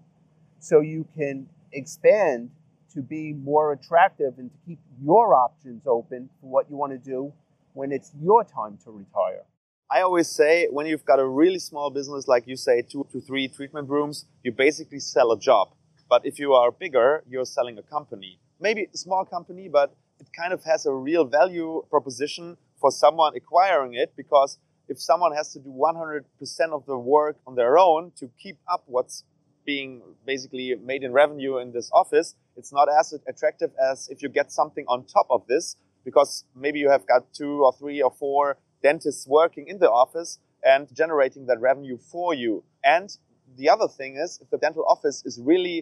so 0.59 0.81
you 0.81 1.07
can 1.15 1.47
expand 1.71 2.49
to 2.93 3.01
be 3.01 3.33
more 3.33 3.73
attractive 3.73 4.33
and 4.37 4.51
to 4.51 4.57
keep 4.65 4.79
your 5.03 5.33
options 5.33 5.83
open 5.85 6.29
for 6.39 6.47
what 6.47 6.69
you 6.69 6.75
want 6.75 6.91
to 6.91 6.97
do 6.97 7.31
when 7.73 7.91
it's 7.91 8.11
your 8.21 8.43
time 8.43 8.77
to 8.83 8.91
retire. 8.91 9.43
I 9.89 10.01
always 10.01 10.27
say 10.27 10.67
when 10.71 10.87
you've 10.87 11.05
got 11.05 11.19
a 11.19 11.27
really 11.27 11.59
small 11.59 11.91
business, 11.91 12.27
like 12.27 12.47
you 12.47 12.55
say, 12.55 12.81
two 12.81 13.05
to 13.11 13.21
three 13.21 13.47
treatment 13.47 13.87
rooms, 13.87 14.25
you 14.43 14.51
basically 14.51 14.99
sell 14.99 15.31
a 15.31 15.39
job. 15.39 15.75
But 16.09 16.25
if 16.25 16.39
you 16.39 16.53
are 16.53 16.71
bigger, 16.71 17.23
you're 17.29 17.45
selling 17.45 17.77
a 17.77 17.83
company. 17.83 18.39
Maybe 18.59 18.87
a 18.91 18.97
small 18.97 19.25
company, 19.25 19.69
but 19.69 19.95
it 20.19 20.27
kind 20.35 20.53
of 20.53 20.63
has 20.63 20.87
a 20.87 20.91
real 20.91 21.25
value 21.25 21.83
proposition 21.91 22.57
for 22.81 22.89
someone 22.89 23.35
acquiring 23.35 23.93
it 23.93 24.13
because 24.17 24.57
if 24.87 24.99
someone 24.99 25.35
has 25.35 25.53
to 25.53 25.59
do 25.59 25.69
100% 25.69 26.23
of 26.71 26.85
the 26.87 26.97
work 26.97 27.37
on 27.45 27.55
their 27.55 27.77
own 27.77 28.11
to 28.17 28.29
keep 28.41 28.57
up 28.71 28.83
what's 28.87 29.23
being 29.67 30.01
basically 30.25 30.73
made 30.83 31.03
in 31.03 31.11
revenue 31.11 31.57
in 31.59 31.73
this 31.73 31.91
office, 31.93 32.33
it's 32.57 32.73
not 32.73 32.87
as 32.99 33.13
attractive 33.27 33.69
as 33.79 34.07
if 34.09 34.23
you 34.23 34.29
get 34.29 34.51
something 34.51 34.85
on 34.87 35.05
top 35.05 35.27
of 35.29 35.45
this 35.47 35.75
because 36.03 36.43
maybe 36.55 36.79
you 36.79 36.89
have 36.89 37.05
got 37.05 37.33
two 37.33 37.63
or 37.63 37.73
three 37.73 38.01
or 38.01 38.11
four 38.11 38.57
dentists 38.89 39.25
working 39.27 39.65
in 39.67 39.77
the 39.79 39.91
office 40.03 40.31
and 40.73 40.81
generating 41.01 41.43
that 41.49 41.59
revenue 41.69 41.97
for 42.11 42.29
you. 42.33 42.63
And 42.83 43.07
the 43.59 43.67
other 43.73 43.87
thing 43.87 44.11
is, 44.23 44.39
if 44.43 44.49
the 44.49 44.59
dental 44.65 44.85
office 44.93 45.17
is 45.29 45.35
really 45.51 45.77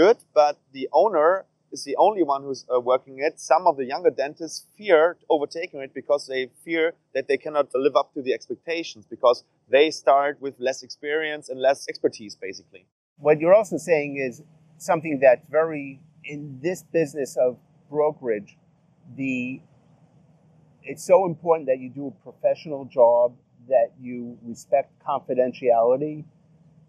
good, 0.00 0.18
but 0.34 0.54
the 0.72 0.88
owner 1.02 1.46
is 1.72 1.84
the 1.84 1.96
only 2.06 2.24
one 2.32 2.42
who's 2.42 2.64
uh, 2.74 2.80
working 2.80 3.16
it. 3.26 3.34
Some 3.38 3.66
of 3.70 3.76
the 3.76 3.84
younger 3.84 4.10
dentists 4.10 4.66
fear 4.76 5.16
overtaking 5.28 5.80
it 5.86 5.92
because 5.94 6.26
they 6.26 6.50
fear 6.64 6.94
that 7.14 7.28
they 7.28 7.38
cannot 7.44 7.66
live 7.74 7.96
up 8.00 8.12
to 8.14 8.22
the 8.22 8.32
expectations 8.38 9.04
because 9.14 9.44
they 9.68 9.86
start 9.90 10.34
with 10.40 10.54
less 10.58 10.82
experience 10.82 11.48
and 11.50 11.60
less 11.68 11.86
expertise, 11.88 12.34
basically. 12.34 12.82
What 13.26 13.38
you're 13.40 13.54
also 13.54 13.78
saying 13.90 14.12
is 14.28 14.42
something 14.78 15.20
that's 15.22 15.46
very 15.50 16.00
in 16.24 16.58
this 16.66 16.82
business 16.82 17.36
of 17.36 17.58
brokerage. 17.88 18.56
The 19.16 19.60
it's 20.90 21.04
so 21.04 21.24
important 21.24 21.68
that 21.68 21.78
you 21.78 21.88
do 21.88 22.08
a 22.08 22.32
professional 22.32 22.84
job, 22.84 23.36
that 23.68 23.92
you 24.00 24.36
respect 24.42 24.92
confidentiality. 25.06 26.24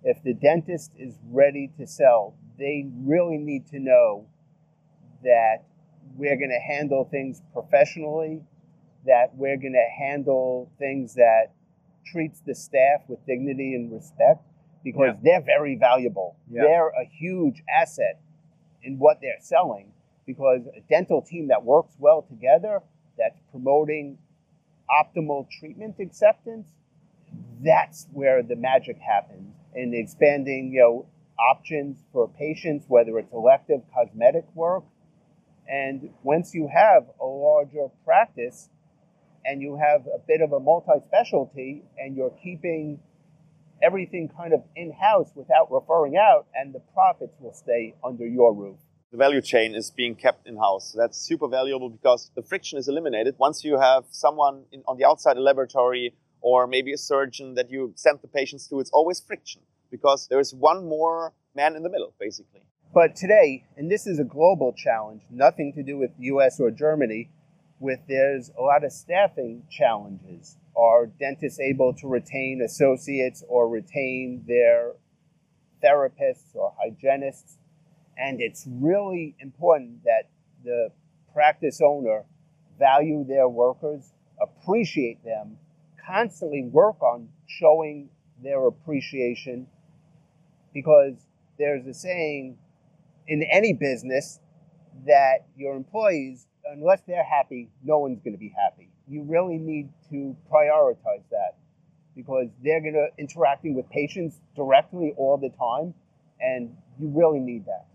If 0.03 0.23
the 0.23 0.33
dentist 0.33 0.91
is 0.97 1.19
ready 1.29 1.69
to 1.77 1.85
sell, 1.85 2.33
they 2.57 2.87
really 3.05 3.37
need 3.37 3.67
to 3.67 3.79
know 3.79 4.25
that 5.21 5.65
we're 6.15 6.35
going 6.35 6.49
to 6.49 6.59
handle 6.59 7.07
things 7.11 7.43
professionally, 7.53 8.41
that 9.05 9.35
we're 9.35 9.57
going 9.57 9.73
to 9.73 10.03
handle 10.03 10.71
things 10.79 11.13
that 11.13 11.51
treats 12.03 12.41
the 12.41 12.55
staff 12.55 13.01
with 13.07 13.23
dignity 13.27 13.75
and 13.75 13.91
respect 13.93 14.43
because 14.83 15.13
yeah. 15.17 15.21
they're 15.23 15.45
very 15.45 15.75
valuable. 15.75 16.37
Yeah. 16.49 16.63
They're 16.63 16.89
a 16.89 17.05
huge 17.05 17.61
asset 17.71 18.19
in 18.81 18.97
what 18.97 19.19
they're 19.21 19.41
selling 19.41 19.91
because 20.25 20.61
a 20.75 20.81
dental 20.89 21.21
team 21.21 21.49
that 21.49 21.63
works 21.63 21.93
well 21.99 22.23
together, 22.23 22.81
that's 23.21 23.39
promoting 23.51 24.17
optimal 24.89 25.47
treatment 25.59 25.95
acceptance, 25.99 26.67
that's 27.63 28.07
where 28.11 28.41
the 28.41 28.55
magic 28.55 28.97
happens. 28.97 29.53
And 29.73 29.93
expanding, 29.93 30.71
you 30.73 30.81
know, 30.81 31.05
options 31.39 32.03
for 32.11 32.27
patients, 32.27 32.85
whether 32.87 33.17
it's 33.19 33.31
elective 33.31 33.81
cosmetic 33.93 34.45
work. 34.55 34.83
And 35.67 36.09
once 36.23 36.53
you 36.53 36.69
have 36.73 37.03
a 37.21 37.25
larger 37.25 37.87
practice 38.03 38.69
and 39.45 39.61
you 39.61 39.77
have 39.81 40.07
a 40.07 40.19
bit 40.27 40.41
of 40.41 40.51
a 40.51 40.59
multi 40.59 40.99
specialty 41.07 41.83
and 41.97 42.15
you're 42.15 42.35
keeping 42.43 42.99
everything 43.81 44.29
kind 44.35 44.53
of 44.53 44.61
in 44.75 44.91
house 44.91 45.31
without 45.35 45.71
referring 45.71 46.15
out, 46.17 46.45
and 46.53 46.73
the 46.73 46.81
profits 46.93 47.35
will 47.39 47.53
stay 47.53 47.95
under 48.03 48.27
your 48.27 48.53
roof. 48.53 48.77
The 49.11 49.17
value 49.17 49.41
chain 49.41 49.75
is 49.75 49.91
being 49.91 50.15
kept 50.15 50.47
in 50.47 50.55
house. 50.55 50.95
That's 50.97 51.17
super 51.17 51.49
valuable 51.49 51.89
because 51.89 52.31
the 52.33 52.41
friction 52.41 52.79
is 52.79 52.87
eliminated. 52.87 53.35
Once 53.37 53.61
you 53.61 53.77
have 53.77 54.05
someone 54.09 54.63
in, 54.71 54.83
on 54.87 54.97
the 54.97 55.03
outside, 55.03 55.35
a 55.35 55.41
laboratory, 55.41 56.13
or 56.39 56.65
maybe 56.65 56.93
a 56.93 56.97
surgeon 56.97 57.55
that 57.55 57.69
you 57.69 57.91
send 57.97 58.19
the 58.21 58.29
patients 58.29 58.67
to, 58.69 58.79
it's 58.79 58.89
always 58.91 59.19
friction 59.19 59.61
because 59.91 60.29
there 60.29 60.39
is 60.39 60.53
one 60.53 60.87
more 60.87 61.33
man 61.53 61.75
in 61.75 61.83
the 61.83 61.89
middle, 61.89 62.13
basically. 62.21 62.61
But 62.93 63.17
today, 63.17 63.65
and 63.75 63.91
this 63.91 64.07
is 64.07 64.17
a 64.17 64.23
global 64.23 64.71
challenge, 64.71 65.23
nothing 65.29 65.73
to 65.73 65.83
do 65.83 65.97
with 65.97 66.11
US 66.17 66.61
or 66.61 66.71
Germany, 66.71 67.29
with 67.81 67.99
there's 68.07 68.49
a 68.57 68.61
lot 68.61 68.85
of 68.85 68.93
staffing 68.93 69.63
challenges. 69.69 70.55
Are 70.73 71.05
dentists 71.05 71.59
able 71.59 71.93
to 71.95 72.07
retain 72.07 72.61
associates 72.63 73.43
or 73.49 73.67
retain 73.67 74.45
their 74.47 74.93
therapists 75.83 76.55
or 76.55 76.73
hygienists? 76.81 77.57
And 78.17 78.41
it's 78.41 78.67
really 78.67 79.35
important 79.39 80.03
that 80.03 80.29
the 80.63 80.89
practice 81.33 81.81
owner 81.83 82.23
value 82.77 83.25
their 83.27 83.47
workers, 83.47 84.13
appreciate 84.41 85.23
them, 85.23 85.57
constantly 86.05 86.63
work 86.63 87.01
on 87.01 87.29
showing 87.47 88.09
their 88.43 88.65
appreciation 88.67 89.67
because 90.73 91.13
there's 91.57 91.85
a 91.85 91.93
saying 91.93 92.57
in 93.27 93.43
any 93.51 93.73
business 93.73 94.39
that 95.05 95.45
your 95.55 95.75
employees, 95.75 96.47
unless 96.65 97.01
they're 97.07 97.23
happy, 97.23 97.69
no 97.83 97.99
one's 97.99 98.19
going 98.19 98.33
to 98.33 98.39
be 98.39 98.53
happy. 98.55 98.89
You 99.07 99.23
really 99.23 99.57
need 99.57 99.89
to 100.09 100.35
prioritize 100.51 101.23
that 101.29 101.57
because 102.15 102.47
they're 102.63 102.81
going 102.81 102.93
to 102.93 103.07
interacting 103.17 103.75
with 103.75 103.89
patients 103.89 104.41
directly 104.55 105.13
all 105.17 105.37
the 105.37 105.49
time, 105.49 105.93
and 106.39 106.75
you 106.99 107.09
really 107.09 107.39
need 107.39 107.65
that. 107.65 107.85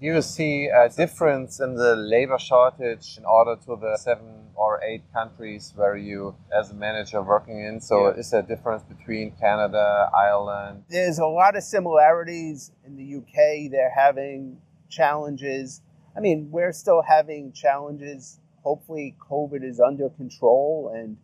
Do 0.00 0.06
you 0.06 0.22
see 0.22 0.66
a 0.66 0.88
difference 0.88 1.60
in 1.60 1.76
the 1.76 1.94
labor 1.94 2.38
shortage 2.38 3.16
in 3.16 3.24
order 3.24 3.56
to 3.64 3.76
the 3.76 3.96
seven 3.96 4.48
or 4.54 4.82
eight 4.82 5.02
countries 5.12 5.72
where 5.76 5.96
you, 5.96 6.34
as 6.52 6.70
a 6.70 6.74
manager, 6.74 7.22
working 7.22 7.60
in? 7.60 7.80
So, 7.80 8.08
yeah. 8.08 8.18
is 8.20 8.30
there 8.30 8.40
a 8.40 8.42
difference 8.42 8.82
between 8.82 9.32
Canada, 9.40 10.10
Ireland? 10.14 10.84
There's 10.88 11.18
a 11.18 11.26
lot 11.26 11.56
of 11.56 11.62
similarities 11.62 12.72
in 12.84 12.96
the 12.96 13.16
UK. 13.18 13.70
They're 13.70 13.94
having 13.94 14.58
challenges. 14.88 15.80
I 16.16 16.20
mean, 16.20 16.48
we're 16.50 16.72
still 16.72 17.02
having 17.02 17.52
challenges. 17.52 18.40
Hopefully, 18.62 19.14
COVID 19.30 19.62
is 19.62 19.78
under 19.78 20.08
control 20.10 20.92
and 20.94 21.16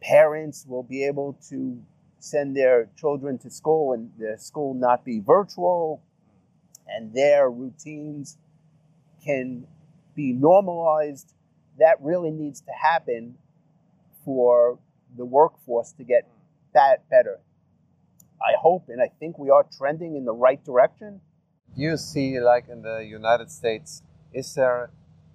parents 0.00 0.64
will 0.68 0.82
be 0.84 1.04
able 1.04 1.38
to 1.48 1.82
send 2.18 2.56
their 2.56 2.88
children 2.96 3.38
to 3.38 3.50
school 3.50 3.92
and 3.92 4.10
their 4.18 4.38
school 4.38 4.74
not 4.74 5.04
be 5.04 5.20
virtual 5.20 6.02
and 6.88 7.12
their 7.14 7.50
routines 7.50 8.36
can 9.24 9.66
be 10.14 10.32
normalized, 10.32 11.34
that 11.78 11.96
really 12.00 12.30
needs 12.30 12.60
to 12.62 12.72
happen 12.72 13.36
for 14.24 14.78
the 15.16 15.24
workforce 15.24 15.92
to 15.92 16.04
get 16.04 16.28
that 16.74 17.08
better. 17.10 17.40
I 18.40 18.58
hope 18.60 18.84
and 18.88 19.00
I 19.00 19.08
think 19.18 19.38
we 19.38 19.50
are 19.50 19.66
trending 19.76 20.16
in 20.16 20.24
the 20.24 20.34
right 20.34 20.62
direction. 20.64 21.20
Do 21.74 21.82
you 21.82 21.96
see, 21.96 22.40
like 22.40 22.68
in 22.68 22.82
the 22.82 23.04
United 23.04 23.50
States, 23.50 24.02
is 24.32 24.54
there, 24.54 24.90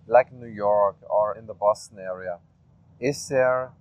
like 0.07 0.31
in 0.31 0.39
New 0.39 0.47
York 0.47 0.97
or 1.09 1.37
in 1.37 1.47
the 1.47 1.53
Boston 1.53 1.99
area, 1.99 2.39
is 2.99 3.27
there 3.29 3.71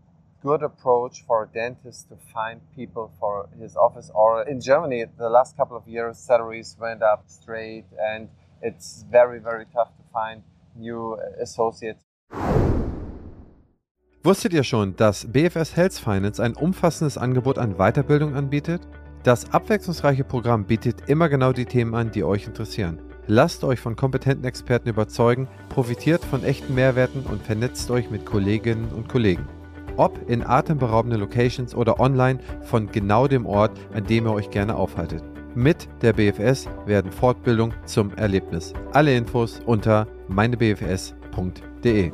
good 0.42 0.62
approach 0.62 1.22
for 1.26 1.44
a 1.44 1.46
dentist 1.46 2.08
to 2.08 2.16
find 2.32 2.60
people 2.74 3.10
for 3.18 3.48
his 3.58 3.76
office. 3.76 4.10
Or 4.14 4.42
in 4.48 4.60
Germany, 4.60 5.06
the 5.18 5.28
last 5.28 5.56
couple 5.56 5.76
of 5.76 5.86
years, 5.86 6.18
salaries 6.18 6.76
went 6.80 7.02
up 7.02 7.24
straight, 7.26 7.84
and 7.98 8.28
it's 8.62 9.04
very, 9.10 9.38
very 9.38 9.66
tough 9.66 9.88
to 9.96 10.02
find 10.12 10.42
new 10.76 11.16
associates. 11.40 12.02
Wusstet 14.22 14.52
ihr 14.52 14.64
schon, 14.64 14.96
dass 14.96 15.32
BFS 15.32 15.76
Health 15.76 15.98
Finance 15.98 16.42
ein 16.42 16.54
umfassendes 16.54 17.16
Angebot 17.16 17.56
an 17.56 17.76
Weiterbildung 17.78 18.34
anbietet? 18.34 18.86
Das 19.22 19.50
abwechslungsreiche 19.52 20.24
Programm 20.24 20.64
bietet 20.64 21.08
immer 21.08 21.30
genau 21.30 21.52
die 21.52 21.64
Themen 21.64 21.94
an, 21.94 22.10
die 22.10 22.24
euch 22.24 22.46
interessieren. 22.46 23.00
Lasst 23.26 23.64
euch 23.64 23.80
von 23.80 23.96
kompetenten 23.96 24.44
Experten 24.44 24.88
überzeugen, 24.88 25.48
profitiert 25.68 26.22
von 26.24 26.44
echten 26.44 26.74
Mehrwerten 26.74 27.24
und 27.24 27.42
vernetzt 27.42 27.90
euch 27.90 28.10
mit 28.10 28.26
Kolleginnen 28.26 28.92
und 28.92 29.08
Kollegen 29.08 29.46
ob 29.96 30.18
in 30.28 30.46
atemberaubenden 30.46 31.20
Locations 31.20 31.74
oder 31.74 32.00
online 32.00 32.40
von 32.62 32.90
genau 32.90 33.26
dem 33.26 33.46
Ort, 33.46 33.78
an 33.92 34.04
dem 34.04 34.26
ihr 34.26 34.32
euch 34.32 34.50
gerne 34.50 34.76
aufhaltet. 34.76 35.22
Mit 35.54 35.88
der 36.00 36.12
BFS 36.12 36.68
werden 36.86 37.10
Fortbildung 37.10 37.74
zum 37.84 38.14
Erlebnis. 38.14 38.72
Alle 38.92 39.16
Infos 39.16 39.60
unter 39.66 40.06
meinebfs.de. 40.28 42.12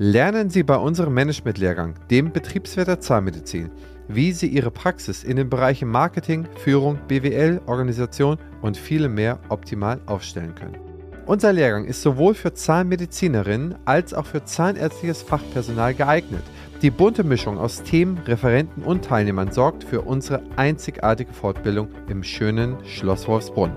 Lernen 0.00 0.48
Sie 0.48 0.62
bei 0.62 0.76
unserem 0.76 1.12
Management-Lehrgang, 1.14 1.94
dem 2.08 2.32
Betriebswirt 2.32 2.86
der 2.86 3.00
Zahnmedizin, 3.00 3.70
wie 4.06 4.32
Sie 4.32 4.46
Ihre 4.46 4.70
Praxis 4.70 5.24
in 5.24 5.36
den 5.36 5.50
Bereichen 5.50 5.88
Marketing, 5.88 6.46
Führung, 6.56 6.98
BWL, 7.08 7.60
Organisation 7.66 8.38
und 8.62 8.76
vielem 8.76 9.14
mehr 9.14 9.40
optimal 9.48 10.00
aufstellen 10.06 10.54
können. 10.54 10.87
Unser 11.28 11.52
Lehrgang 11.52 11.84
ist 11.84 12.00
sowohl 12.00 12.32
für 12.32 12.54
Zahnmedizinerinnen 12.54 13.74
als 13.84 14.14
auch 14.14 14.24
für 14.24 14.46
zahnärztliches 14.46 15.20
Fachpersonal 15.20 15.92
geeignet. 15.92 16.42
Die 16.80 16.90
bunte 16.90 17.22
Mischung 17.22 17.58
aus 17.58 17.82
Themen, 17.82 18.16
Referenten 18.16 18.82
und 18.82 19.04
Teilnehmern 19.04 19.52
sorgt 19.52 19.84
für 19.84 20.00
unsere 20.00 20.42
einzigartige 20.56 21.34
Fortbildung 21.34 21.88
im 22.08 22.22
schönen 22.22 22.82
Schloss 22.86 23.28
Wolfsbrunn. 23.28 23.72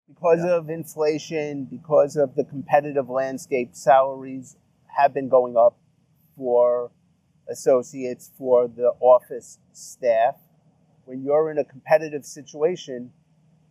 Because 0.08 0.42
of 0.42 0.70
inflation, 0.70 1.68
because 1.68 2.18
of 2.18 2.30
the 2.34 2.44
competitive 2.44 3.12
landscape, 3.12 3.68
salaries 3.72 4.56
have 4.96 5.14
been 5.14 5.28
going 5.28 5.56
up 5.56 5.78
for 6.36 6.90
associates, 7.48 8.30
for 8.36 8.68
the 8.68 8.92
office 9.00 9.58
staff. 9.72 10.36
When 11.04 11.22
you're 11.22 11.50
in 11.50 11.58
a 11.58 11.64
competitive 11.64 12.24
situation, 12.24 13.12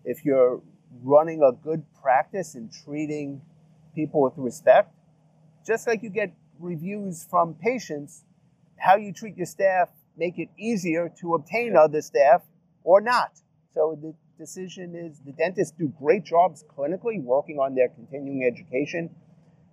if 0.03 0.23
you're 0.23 0.61
running 1.03 1.41
a 1.43 1.51
good 1.51 1.83
practice 2.01 2.55
and 2.55 2.71
treating 2.71 3.41
people 3.93 4.21
with 4.21 4.33
respect, 4.37 4.93
just 5.65 5.87
like 5.87 6.03
you 6.03 6.09
get 6.09 6.33
reviews 6.59 7.27
from 7.29 7.55
patients, 7.55 8.23
how 8.77 8.95
you 8.95 9.11
treat 9.11 9.35
your 9.35 9.45
staff 9.45 9.89
make 10.17 10.39
it 10.39 10.49
easier 10.57 11.11
to 11.21 11.35
obtain 11.35 11.75
other 11.75 12.01
staff 12.01 12.43
or 12.83 13.01
not. 13.01 13.31
So 13.73 13.97
the 14.01 14.13
decision 14.37 14.95
is 14.95 15.19
the 15.25 15.31
dentists 15.33 15.75
do 15.77 15.91
great 15.99 16.23
jobs 16.23 16.63
clinically 16.77 17.21
working 17.21 17.57
on 17.57 17.75
their 17.75 17.89
continuing 17.89 18.43
education 18.45 19.09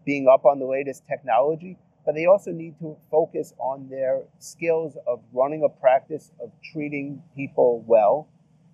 being 0.04 0.28
up 0.28 0.44
on 0.44 0.58
the 0.58 0.66
latest 0.66 1.04
technology, 1.08 1.78
but 2.04 2.14
they 2.14 2.26
also 2.26 2.50
need 2.50 2.78
to 2.80 2.96
focus 3.10 3.54
on 3.58 3.88
their 3.88 4.22
skills 4.38 4.96
of 5.06 5.20
running 5.32 5.62
a 5.64 5.68
practice 5.68 6.32
of 6.42 6.50
treating 6.72 7.22
people 7.36 7.84
well, 7.86 8.28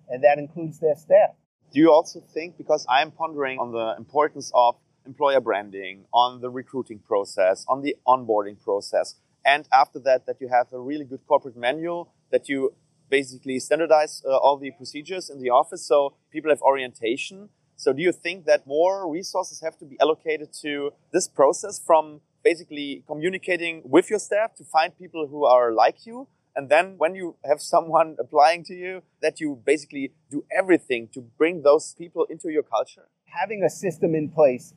and 0.09 0.23
that 0.23 0.39
includes 0.39 0.79
their 0.79 0.95
staff. 0.95 1.31
Do 1.71 1.79
you 1.79 1.91
also 1.91 2.21
think, 2.33 2.57
because 2.57 2.85
I'm 2.89 3.11
pondering 3.11 3.59
on 3.59 3.71
the 3.71 3.95
importance 3.97 4.51
of 4.55 4.75
employer 5.05 5.39
branding, 5.39 6.05
on 6.11 6.41
the 6.41 6.49
recruiting 6.49 6.99
process, 6.99 7.65
on 7.67 7.81
the 7.81 7.95
onboarding 8.07 8.59
process, 8.59 9.15
and 9.45 9.67
after 9.71 9.99
that, 9.99 10.25
that 10.25 10.41
you 10.41 10.49
have 10.49 10.67
a 10.73 10.79
really 10.79 11.05
good 11.05 11.25
corporate 11.27 11.55
manual 11.55 12.11
that 12.31 12.49
you 12.49 12.73
basically 13.09 13.59
standardize 13.59 14.21
uh, 14.25 14.35
all 14.35 14.57
the 14.57 14.71
procedures 14.71 15.29
in 15.29 15.39
the 15.41 15.49
office 15.49 15.85
so 15.85 16.15
people 16.31 16.51
have 16.51 16.61
orientation 16.61 17.49
so 17.79 17.93
do 17.93 18.01
you 18.01 18.11
think 18.11 18.43
that 18.45 18.67
more 18.67 19.09
resources 19.09 19.61
have 19.61 19.77
to 19.77 19.85
be 19.85 19.97
allocated 20.01 20.51
to 20.63 20.91
this 21.13 21.29
process 21.29 21.79
from 21.79 22.19
basically 22.43 23.05
communicating 23.07 23.83
with 23.85 24.09
your 24.09 24.19
staff 24.19 24.53
to 24.55 24.65
find 24.65 24.97
people 24.99 25.27
who 25.27 25.45
are 25.45 25.71
like 25.71 26.05
you? 26.05 26.27
And 26.57 26.67
then 26.67 26.95
when 26.97 27.15
you 27.15 27.37
have 27.45 27.61
someone 27.61 28.17
applying 28.19 28.65
to 28.65 28.73
you, 28.73 29.03
that 29.21 29.39
you 29.39 29.61
basically 29.65 30.11
do 30.29 30.43
everything 30.51 31.07
to 31.13 31.21
bring 31.21 31.61
those 31.61 31.95
people 31.97 32.25
into 32.29 32.49
your 32.49 32.63
culture? 32.63 33.07
Having 33.27 33.63
a 33.63 33.69
system 33.69 34.13
in 34.13 34.27
place 34.27 34.73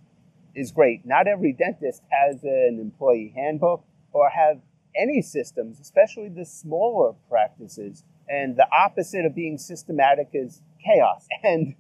is 0.55 0.71
great. 0.71 1.05
Not 1.05 1.27
every 1.27 1.53
dentist 1.53 2.03
has 2.09 2.45
an 2.45 2.79
employee 2.81 3.33
handbook 3.35 3.85
or 4.13 4.29
have 4.29 4.61
any 4.97 5.23
systems, 5.23 5.81
especially 5.81 6.29
the 6.29 6.45
smaller 6.45 7.15
practices. 7.29 8.05
And 8.29 8.57
the 8.57 8.69
opposite 8.73 9.25
of 9.25 9.35
being 9.35 9.59
systematic 9.59 10.29
is 10.35 10.63
chaos. 10.85 11.27
And 11.43 11.75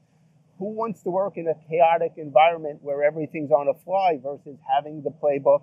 who 0.59 0.73
wants 0.75 1.03
to 1.03 1.11
work 1.11 1.37
in 1.37 1.49
a 1.49 1.55
chaotic 1.69 2.13
environment 2.17 2.79
where 2.83 3.03
everything's 3.03 3.51
on 3.51 3.69
a 3.69 3.75
fly 3.85 4.19
versus 4.23 4.59
having 4.75 5.03
the 5.03 5.11
playbook, 5.11 5.63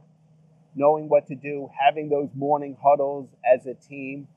knowing 0.76 1.08
what 1.10 1.28
to 1.28 1.36
do, 1.36 1.70
having 1.80 2.10
those 2.10 2.30
morning 2.36 2.78
huddles 2.82 3.30
as 3.46 3.66
a 3.66 3.74
team, 3.74 4.28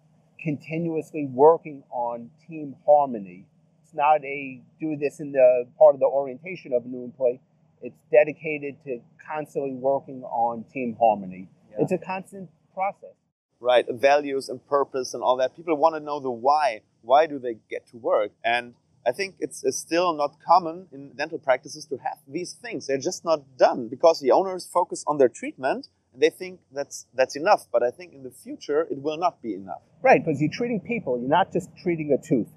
continuously 0.41 1.27
working 1.33 1.83
on 1.91 2.31
team 2.49 2.77
harmony. 2.87 3.47
It's 3.83 3.95
not 3.95 4.25
a 4.25 4.63
do 4.81 4.97
this 4.97 5.21
in 5.21 5.33
the 5.33 5.67
part 5.79 5.95
of 5.95 6.01
the 6.01 6.07
orientation 6.07 6.73
of 6.73 6.85
a 6.85 6.89
new 6.89 7.05
employee. 7.05 7.41
It's 7.81 7.99
dedicated 8.11 8.77
to 8.85 9.01
constantly 9.27 9.73
working 9.73 10.23
on 10.23 10.65
team 10.73 10.97
harmony. 10.99 11.49
Yeah. 11.71 11.79
It's 11.81 11.93
a 11.93 11.99
constant 11.99 12.49
process. 12.75 13.15
Right, 13.61 13.87
values 13.89 14.49
and 14.49 14.65
purpose 14.67 15.15
and 15.15 15.23
all 15.23 15.37
that. 15.37 15.57
People 15.57 15.77
want 15.77 15.95
to 15.95 16.01
know 16.01 16.21
the 16.21 16.31
why. 16.31 16.83
Why 17.03 17.27
do 17.27 17.39
they 17.39 17.59
get 17.71 17.87
to 17.89 17.97
work? 17.97 18.33
And 18.45 18.75
I 19.07 19.13
think 19.13 19.37
it's, 19.41 19.65
it's, 19.65 19.79
still 19.79 20.13
not 20.15 20.37
common 20.47 20.87
in 20.93 21.13
dental 21.15 21.39
practices 21.39 21.87
to 21.87 21.97
have 21.97 22.19
these 22.29 22.53
things. 22.53 22.87
They're 22.87 22.99
just 22.99 23.25
not 23.25 23.57
done 23.57 23.89
because 23.89 24.21
the 24.21 24.31
owners 24.31 24.69
focus 24.73 25.03
on 25.07 25.19
their 25.19 25.29
treatment 25.29 25.89
and 26.13 26.23
they 26.23 26.31
think 26.31 26.61
that's 26.73 27.07
that's 27.15 27.37
enough. 27.37 27.67
But 27.73 27.83
I 27.83 27.91
think 27.91 28.13
in 28.13 28.23
the 28.23 28.31
future 28.31 28.83
it 28.91 29.01
will 29.01 29.17
not 29.17 29.43
be 29.43 29.55
enough. 29.55 29.83
Right, 30.03 30.25
because 30.25 30.41
you're 30.41 30.51
treating 30.53 30.81
people. 30.81 31.19
You're 31.19 31.29
not 31.29 31.53
just 31.53 31.71
treating 31.83 32.13
a 32.13 32.19
tooth. 32.23 32.49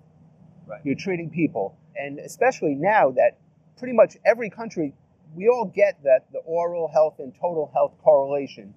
Right. 0.68 0.82
You're 0.84 0.96
treating 0.96 1.30
people, 1.30 1.78
and 1.96 2.20
especially 2.20 2.76
now 2.76 3.12
that 3.12 3.38
pretty 3.78 3.94
much 3.94 4.18
every 4.26 4.50
country, 4.50 4.94
we 5.36 5.48
all 5.48 5.66
get 5.66 6.02
that 6.04 6.26
the 6.32 6.40
oral 6.40 6.88
health 6.88 7.16
and 7.20 7.34
total 7.40 7.72
health 7.74 7.94
correlation, 8.04 8.74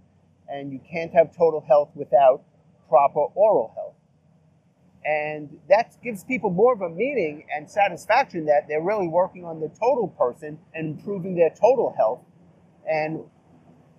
and 0.48 0.72
you 0.72 0.80
can't 0.90 1.12
have 1.12 1.34
total 1.36 1.64
health 1.66 1.90
without 1.94 2.42
proper 2.88 3.20
oral 3.34 3.72
health. 3.74 3.94
And 5.08 5.58
that 5.70 5.96
gives 6.04 6.22
people 6.22 6.50
more 6.50 6.74
of 6.74 6.82
a 6.82 6.90
meaning 6.90 7.46
and 7.56 7.70
satisfaction 7.70 8.44
that 8.44 8.68
they're 8.68 8.82
really 8.82 9.08
working 9.08 9.42
on 9.42 9.58
the 9.58 9.68
total 9.68 10.08
person 10.08 10.58
and 10.74 10.98
improving 10.98 11.34
their 11.34 11.48
total 11.48 11.94
health. 11.96 12.20
And 12.86 13.24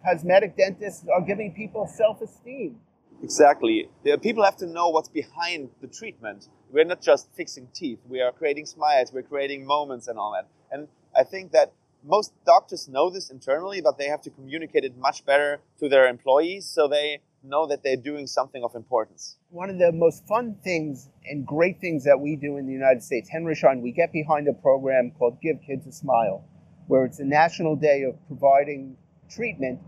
cosmetic 0.05 0.55
dentists 0.55 1.07
are 1.11 1.21
giving 1.21 1.51
people 1.51 1.87
self 1.87 2.21
esteem. 2.21 2.75
Exactly. 3.23 3.89
People 4.21 4.43
have 4.43 4.57
to 4.57 4.67
know 4.67 4.89
what's 4.89 5.09
behind 5.09 5.71
the 5.81 5.87
treatment. 5.87 6.47
We're 6.71 6.85
not 6.85 7.01
just 7.01 7.27
fixing 7.33 7.69
teeth, 7.73 7.99
we 8.07 8.21
are 8.21 8.31
creating 8.31 8.67
smiles, 8.67 9.11
we're 9.11 9.23
creating 9.23 9.65
moments 9.65 10.07
and 10.07 10.19
all 10.19 10.33
that. 10.33 10.47
And 10.71 10.87
I 11.17 11.23
think 11.23 11.51
that 11.53 11.73
most 12.03 12.33
doctors 12.45 12.87
know 12.87 13.09
this 13.09 13.31
internally, 13.31 13.81
but 13.81 13.97
they 13.97 14.05
have 14.05 14.21
to 14.21 14.29
communicate 14.29 14.85
it 14.85 14.95
much 14.95 15.25
better 15.25 15.59
to 15.79 15.89
their 15.89 16.07
employees 16.07 16.67
so 16.67 16.87
they 16.87 17.19
know 17.43 17.67
that 17.67 17.83
they're 17.83 17.95
doing 17.95 18.27
something 18.27 18.63
of 18.63 18.75
importance. 18.75 19.37
One 19.49 19.69
of 19.69 19.77
the 19.77 19.91
most 19.91 20.25
fun 20.27 20.55
things 20.63 21.09
and 21.25 21.45
great 21.45 21.79
things 21.79 22.03
that 22.03 22.19
we 22.19 22.35
do 22.35 22.57
in 22.57 22.65
the 22.65 22.73
United 22.73 23.03
States, 23.03 23.29
Henry 23.29 23.55
Schein, 23.55 23.81
we 23.81 23.91
get 23.91 24.11
behind 24.11 24.47
a 24.47 24.53
program 24.53 25.11
called 25.17 25.39
Give 25.41 25.57
Kids 25.65 25.87
a 25.87 25.91
Smile, 25.91 26.43
where 26.87 27.05
it's 27.05 27.19
a 27.19 27.25
national 27.25 27.75
day 27.75 28.03
of 28.03 28.15
providing 28.27 28.97
treatment, 29.29 29.79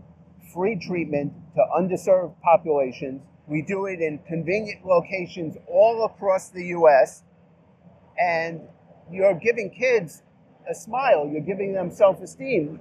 free 0.52 0.76
treatment 0.76 1.32
to 1.54 1.62
underserved 1.76 2.34
populations. 2.42 3.22
We 3.46 3.62
do 3.62 3.86
it 3.86 4.00
in 4.00 4.20
convenient 4.26 4.86
locations 4.86 5.56
all 5.66 6.04
across 6.04 6.48
the 6.48 6.64
U.S. 6.66 7.22
And 8.18 8.62
you're 9.10 9.34
giving 9.34 9.70
kids 9.70 10.22
a 10.70 10.74
smile, 10.74 11.28
you're 11.30 11.42
giving 11.42 11.72
them 11.72 11.90
self 11.90 12.22
esteem. 12.22 12.80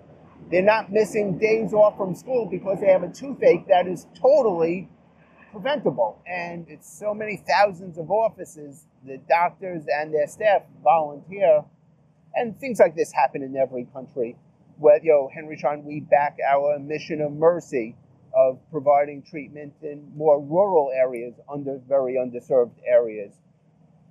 They're 0.52 0.62
not 0.62 0.92
missing 0.92 1.38
days 1.38 1.74
off 1.74 1.96
from 1.96 2.14
school 2.14 2.46
because 2.46 2.82
they 2.82 2.88
have 2.88 3.04
a 3.04 3.10
toothache 3.10 3.68
that 3.70 3.88
is 3.88 4.08
totally 4.22 4.90
preventable. 5.52 6.22
And 6.28 6.66
it's 6.68 6.92
so 6.92 7.14
many 7.14 7.42
thousands 7.48 7.98
of 7.98 8.12
offices, 8.12 8.88
the 9.06 9.18
doctors 9.30 9.86
and 9.88 10.14
their 10.14 10.28
staff 10.28 10.64
volunteer. 10.84 11.64
And 12.36 12.60
things 12.60 12.80
like 12.80 12.96
this 12.96 13.14
happen 13.14 13.44
in 13.44 13.56
every 13.56 13.86
country. 13.94 14.36
Where, 14.78 15.00
you 15.02 15.12
know, 15.12 15.30
Henry 15.34 15.58
Schein, 15.58 15.86
we 15.86 16.02
back 16.02 16.38
our 16.50 16.80
mission 16.80 17.22
of 17.22 17.32
mercy 17.32 17.96
of 18.36 18.60
providing 18.72 19.22
treatment 19.22 19.74
in 19.82 20.12
more 20.16 20.42
rural 20.42 20.92
areas, 20.94 21.36
under 21.52 21.80
very 21.88 22.16
underserved 22.16 22.72
areas. 22.86 23.34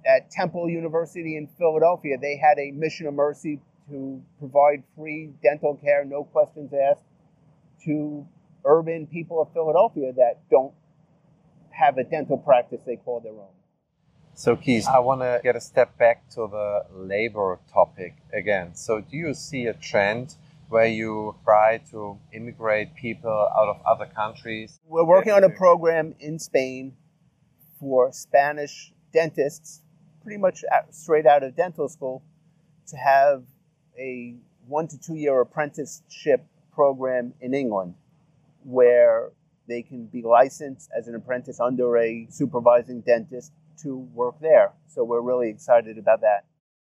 At 0.07 0.31
Temple 0.31 0.71
University 0.71 1.37
in 1.37 1.49
Philadelphia, 1.59 2.17
they 2.21 2.37
had 2.37 2.59
a 2.59 2.71
mission 2.71 3.07
of 3.07 3.15
mercy 3.15 3.61
to 3.91 4.23
provide 4.39 4.83
free 4.97 5.33
dental 5.43 5.77
care, 5.77 6.05
no 6.05 6.25
questions 6.25 6.73
asked, 6.73 7.05
to 7.85 8.27
urban 8.65 9.07
people 9.07 9.41
of 9.41 9.53
Philadelphia 9.53 10.13
that 10.13 10.41
don't 10.51 10.73
have 11.71 11.99
a 11.99 12.05
dental 12.05 12.39
practice 12.39 12.81
they 12.87 12.97
call 12.97 13.21
their 13.21 13.33
own. 13.33 13.55
So, 14.35 14.57
Keith, 14.57 14.87
I 14.87 15.01
want 15.01 15.21
to 15.21 15.41
get 15.43 15.57
a 15.57 15.61
step 15.61 15.99
back 15.99 16.29
to 16.31 16.49
the 16.51 16.87
labor 16.93 17.59
topic 17.73 18.15
again. 18.33 18.75
So, 18.75 19.01
do 19.01 19.17
you 19.17 19.35
see 19.35 19.67
a 19.67 19.75
trend 19.75 20.37
where 20.69 20.87
you 20.87 21.37
try 21.45 21.79
to 21.91 22.19
immigrate 22.33 22.95
people 22.95 23.31
out 23.31 23.69
of 23.69 23.81
other 23.85 24.07
countries? 24.07 24.79
We're 24.87 25.05
working 25.05 25.33
on 25.33 25.45
a 25.45 25.51
program 25.51 26.15
in 26.21 26.39
Spain 26.39 26.95
for 27.79 28.13
Spanish 28.13 28.93
dentists, 29.13 29.83
pretty 30.23 30.39
much 30.39 30.65
straight 30.91 31.27
out 31.27 31.43
of 31.43 31.57
dental 31.57 31.89
school, 31.89 32.23
to 32.87 32.97
have 32.97 33.43
a 33.99 34.37
one 34.67 34.89
to 34.89 34.99
two 34.99 35.17
year 35.17 35.41
apprenticeship 35.41 36.45
program 36.73 37.35
in 37.41 37.55
England 37.55 37.95
where 38.65 39.31
they 39.69 39.83
can 39.83 40.07
be 40.07 40.23
licensed 40.23 40.91
as 40.97 41.09
an 41.09 41.15
apprentice 41.15 41.61
under 41.61 41.97
a 41.97 42.27
supervising 42.31 43.01
dentist 43.01 43.53
to 43.83 43.97
work 44.15 44.35
there. 44.41 44.73
So 44.89 45.05
we're 45.05 45.21
really 45.21 45.49
excited 45.49 45.97
about 45.99 46.21
that. 46.21 46.45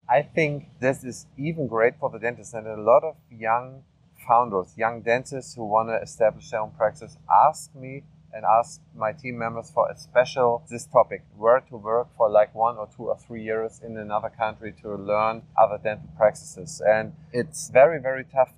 I 0.09 0.23
think 0.23 0.69
this 0.81 1.05
is 1.05 1.27
even 1.37 1.69
great 1.69 1.95
for 2.01 2.11
the 2.11 2.19
dentists 2.19 2.55
and 2.55 2.67
a 2.67 2.81
lot 2.81 3.05
of 3.05 3.17
young 3.31 3.85
founders, 4.27 4.75
young 4.77 5.03
dentists 5.03 5.55
who 5.55 5.67
want 5.67 5.89
to 5.89 6.03
establish 6.03 6.51
their 6.51 6.61
own 6.61 6.73
practice 6.73 7.17
ask 7.49 7.75
me 7.75 8.03
and 8.33 8.45
ask 8.45 8.81
my 8.97 9.13
team 9.13 9.39
members 9.39 9.71
for 9.71 9.91
a 9.91 9.97
special 9.97 10.63
this 10.71 10.87
topic 10.87 11.25
where 11.37 11.61
to 11.61 11.77
work 11.77 12.09
for 12.17 12.29
like 12.31 12.55
one 12.55 12.77
or 12.77 12.89
two 12.97 13.05
or 13.05 13.17
three 13.19 13.43
years 13.43 13.81
in 13.85 13.97
another 13.97 14.31
country 14.31 14.73
to 14.83 14.95
learn 14.95 15.43
other 15.59 15.79
dental 15.83 16.09
practices. 16.17 16.81
And 16.87 17.13
it's 17.33 17.71
very 17.71 18.01
very 18.01 18.25
tough 18.25 18.53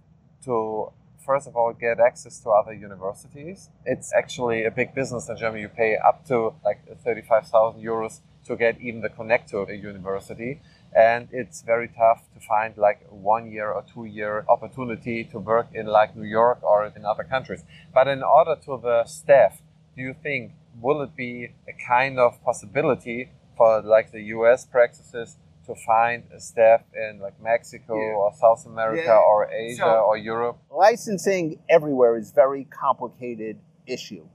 to 0.44 0.92
first 1.24 1.46
of 1.46 1.56
all 1.56 1.72
get 1.72 2.00
access 2.00 2.38
to 2.40 2.50
other 2.50 2.72
universities. 2.72 3.70
It's 3.86 4.12
actually 4.12 4.64
a 4.64 4.70
big 4.70 4.94
business 4.94 5.28
in 5.28 5.36
germany. 5.36 5.62
You 5.62 5.68
pay 5.68 5.96
up 5.96 6.26
to 6.26 6.54
like 6.64 6.80
35000 7.02 7.80
euros 7.82 8.20
to 8.44 8.56
get 8.56 8.80
even 8.80 9.00
the 9.00 9.08
connect 9.08 9.50
to 9.50 9.58
a 9.58 9.74
university. 9.74 10.60
And 10.94 11.28
it's 11.32 11.62
very 11.62 11.88
tough 11.88 12.22
to 12.34 12.40
find 12.40 12.76
like 12.76 13.06
one 13.08 13.50
year 13.50 13.70
or 13.70 13.82
two 13.82 14.04
year 14.04 14.44
opportunity 14.48 15.24
to 15.24 15.38
work 15.38 15.68
in 15.72 15.86
like 15.86 16.16
New 16.16 16.28
York 16.28 16.62
or 16.62 16.92
in 16.94 17.04
other 17.04 17.24
countries. 17.24 17.64
But 17.94 18.08
in 18.08 18.22
order 18.22 18.56
to 18.64 18.78
the 18.82 19.04
staff, 19.04 19.61
do 19.96 20.02
you 20.02 20.14
think 20.22 20.52
will 20.80 21.02
it 21.02 21.14
be 21.16 21.50
a 21.68 21.72
kind 21.86 22.18
of 22.18 22.42
possibility 22.42 23.30
for 23.56 23.82
like 23.82 24.12
the 24.12 24.22
US 24.36 24.64
practices 24.64 25.36
to 25.66 25.74
find 25.74 26.24
a 26.34 26.40
staff 26.40 26.82
in 26.94 27.20
like 27.20 27.40
Mexico 27.40 27.94
yeah. 27.96 28.14
or 28.14 28.32
South 28.34 28.66
America 28.66 29.04
yeah. 29.06 29.18
or 29.18 29.50
Asia 29.50 29.76
so, 29.78 30.04
or 30.06 30.16
Europe? 30.16 30.58
Licensing 30.70 31.58
everywhere 31.68 32.16
is 32.16 32.32
very 32.32 32.64
complicated 32.64 33.58
issue. 33.86 34.26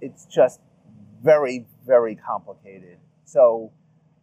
It's 0.00 0.26
just 0.26 0.60
very, 1.22 1.66
very 1.86 2.16
complicated. 2.16 2.98
So 3.24 3.72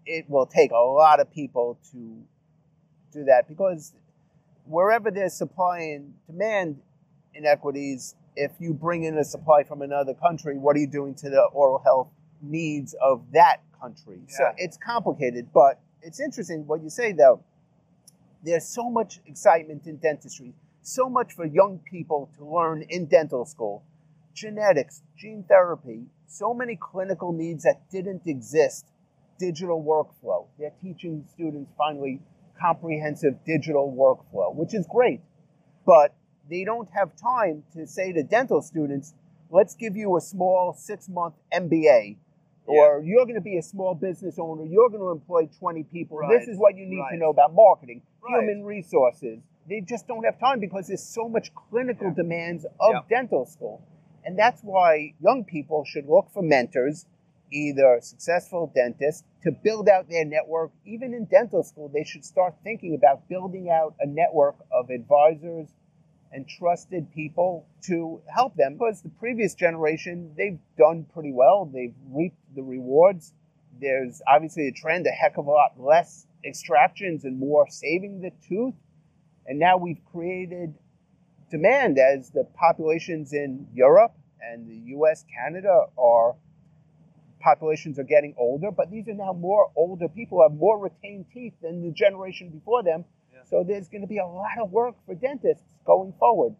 it 0.05 0.29
will 0.29 0.45
take 0.45 0.71
a 0.71 0.75
lot 0.75 1.19
of 1.19 1.31
people 1.31 1.79
to 1.91 2.23
do 3.13 3.23
that 3.25 3.47
because 3.47 3.93
wherever 4.65 5.11
there's 5.11 5.33
supply 5.33 5.79
and 5.79 6.13
demand 6.27 6.81
inequities, 7.33 8.15
if 8.35 8.51
you 8.59 8.73
bring 8.73 9.03
in 9.03 9.17
a 9.17 9.23
supply 9.23 9.63
from 9.63 9.81
another 9.81 10.13
country, 10.13 10.57
what 10.57 10.75
are 10.75 10.79
you 10.79 10.87
doing 10.87 11.15
to 11.15 11.29
the 11.29 11.41
oral 11.53 11.79
health 11.83 12.09
needs 12.41 12.95
of 13.01 13.23
that 13.33 13.61
country? 13.79 14.19
Yeah. 14.27 14.35
So 14.37 14.43
it's 14.57 14.77
complicated, 14.77 15.49
but 15.53 15.79
it's 16.01 16.19
interesting 16.19 16.65
what 16.67 16.81
you 16.83 16.89
say 16.89 17.11
though. 17.11 17.43
There's 18.43 18.65
so 18.65 18.89
much 18.89 19.19
excitement 19.25 19.85
in 19.85 19.97
dentistry, 19.97 20.53
so 20.81 21.09
much 21.09 21.33
for 21.33 21.45
young 21.45 21.79
people 21.79 22.29
to 22.37 22.45
learn 22.45 22.83
in 22.89 23.05
dental 23.05 23.45
school. 23.45 23.83
Genetics, 24.33 25.03
gene 25.17 25.43
therapy, 25.47 26.05
so 26.27 26.53
many 26.53 26.75
clinical 26.75 27.33
needs 27.33 27.63
that 27.63 27.89
didn't 27.91 28.23
exist 28.25 28.87
digital 29.37 29.83
workflow. 29.83 30.47
They're 30.57 30.73
teaching 30.81 31.25
students 31.33 31.71
finally 31.77 32.21
comprehensive 32.59 33.43
digital 33.45 33.91
workflow, 33.91 34.55
which 34.55 34.73
is 34.73 34.87
great. 34.89 35.21
But 35.85 36.13
they 36.51 36.65
don't 36.65 36.89
have 36.93 37.15
time 37.15 37.63
to 37.73 37.87
say 37.87 38.11
to 38.11 38.21
dental 38.21 38.61
students, 38.61 39.13
let's 39.49 39.73
give 39.73 39.95
you 39.95 40.17
a 40.17 40.21
small 40.21 40.73
six 40.73 41.07
month 41.07 41.35
MBA, 41.53 42.17
or 42.65 43.01
you're 43.03 43.25
going 43.25 43.35
to 43.35 43.41
be 43.41 43.57
a 43.57 43.63
small 43.63 43.95
business 43.95 44.37
owner, 44.37 44.65
you're 44.65 44.89
going 44.89 45.01
to 45.01 45.11
employ 45.11 45.49
20 45.59 45.83
people. 45.83 46.17
Right. 46.17 46.37
This 46.37 46.49
is 46.49 46.57
what 46.57 46.75
you 46.75 46.85
need 46.85 46.99
right. 46.99 47.13
to 47.13 47.17
know 47.17 47.29
about 47.29 47.53
marketing, 47.53 48.01
right. 48.21 48.43
human 48.43 48.65
resources. 48.65 49.39
They 49.69 49.81
just 49.81 50.07
don't 50.07 50.23
have 50.25 50.39
time 50.39 50.59
because 50.59 50.87
there's 50.87 51.03
so 51.03 51.29
much 51.29 51.53
clinical 51.55 52.07
yeah. 52.07 52.23
demands 52.23 52.65
of 52.65 52.91
yeah. 52.91 52.99
dental 53.09 53.45
school. 53.45 53.87
And 54.25 54.37
that's 54.37 54.61
why 54.61 55.13
young 55.21 55.45
people 55.45 55.85
should 55.85 56.05
look 56.05 56.29
for 56.33 56.43
mentors 56.43 57.05
either 57.53 57.99
successful 58.01 58.71
dentists 58.73 59.23
to 59.43 59.51
build 59.51 59.89
out 59.89 60.09
their 60.09 60.25
network. 60.25 60.71
Even 60.85 61.13
in 61.13 61.25
dental 61.25 61.63
school, 61.63 61.91
they 61.93 62.03
should 62.03 62.23
start 62.23 62.55
thinking 62.63 62.95
about 62.95 63.27
building 63.27 63.69
out 63.69 63.93
a 63.99 64.07
network 64.07 64.55
of 64.71 64.89
advisors 64.89 65.67
and 66.31 66.47
trusted 66.47 67.11
people 67.13 67.65
to 67.83 68.21
help 68.33 68.55
them 68.55 68.73
because 68.73 69.01
the 69.01 69.09
previous 69.09 69.53
generation, 69.53 70.33
they've 70.37 70.59
done 70.77 71.05
pretty 71.13 71.31
well. 71.33 71.65
They've 71.65 71.93
reaped 72.09 72.37
the 72.55 72.63
rewards. 72.63 73.33
There's 73.79 74.21
obviously 74.27 74.67
a 74.67 74.71
trend, 74.71 75.07
a 75.07 75.11
heck 75.11 75.37
of 75.37 75.47
a 75.47 75.51
lot 75.51 75.73
less 75.77 76.27
extractions 76.45 77.25
and 77.25 77.37
more 77.37 77.67
saving 77.69 78.21
the 78.21 78.31
tooth. 78.47 78.75
And 79.45 79.59
now 79.59 79.77
we've 79.77 80.01
created 80.11 80.73
demand 81.49 81.99
as 81.99 82.29
the 82.29 82.45
populations 82.55 83.33
in 83.33 83.67
Europe 83.73 84.13
and 84.41 84.67
the 84.67 84.93
US, 84.95 85.25
Canada 85.37 85.85
are 85.97 86.35
populations 87.39 87.99
are 87.99 88.03
getting 88.03 88.35
older, 88.37 88.71
but 88.71 88.89
these 88.91 89.07
are 89.07 89.13
now 89.13 89.33
more 89.33 89.71
older 89.75 90.07
people 90.07 90.37
who 90.37 90.43
have 90.43 90.57
more 90.57 90.77
retained 90.77 91.25
teeth 91.33 91.53
than 91.61 91.81
the 91.81 91.91
generation 91.91 92.49
before 92.49 92.83
them. 92.83 93.03
So 93.49 93.63
there's 93.67 93.87
going 93.87 94.01
to 94.01 94.07
be 94.07 94.17
a 94.17 94.25
lot 94.25 94.57
of 94.61 94.71
work 94.71 94.95
for 95.05 95.15
dentists 95.15 95.63
going 95.85 96.13
forward. 96.19 96.55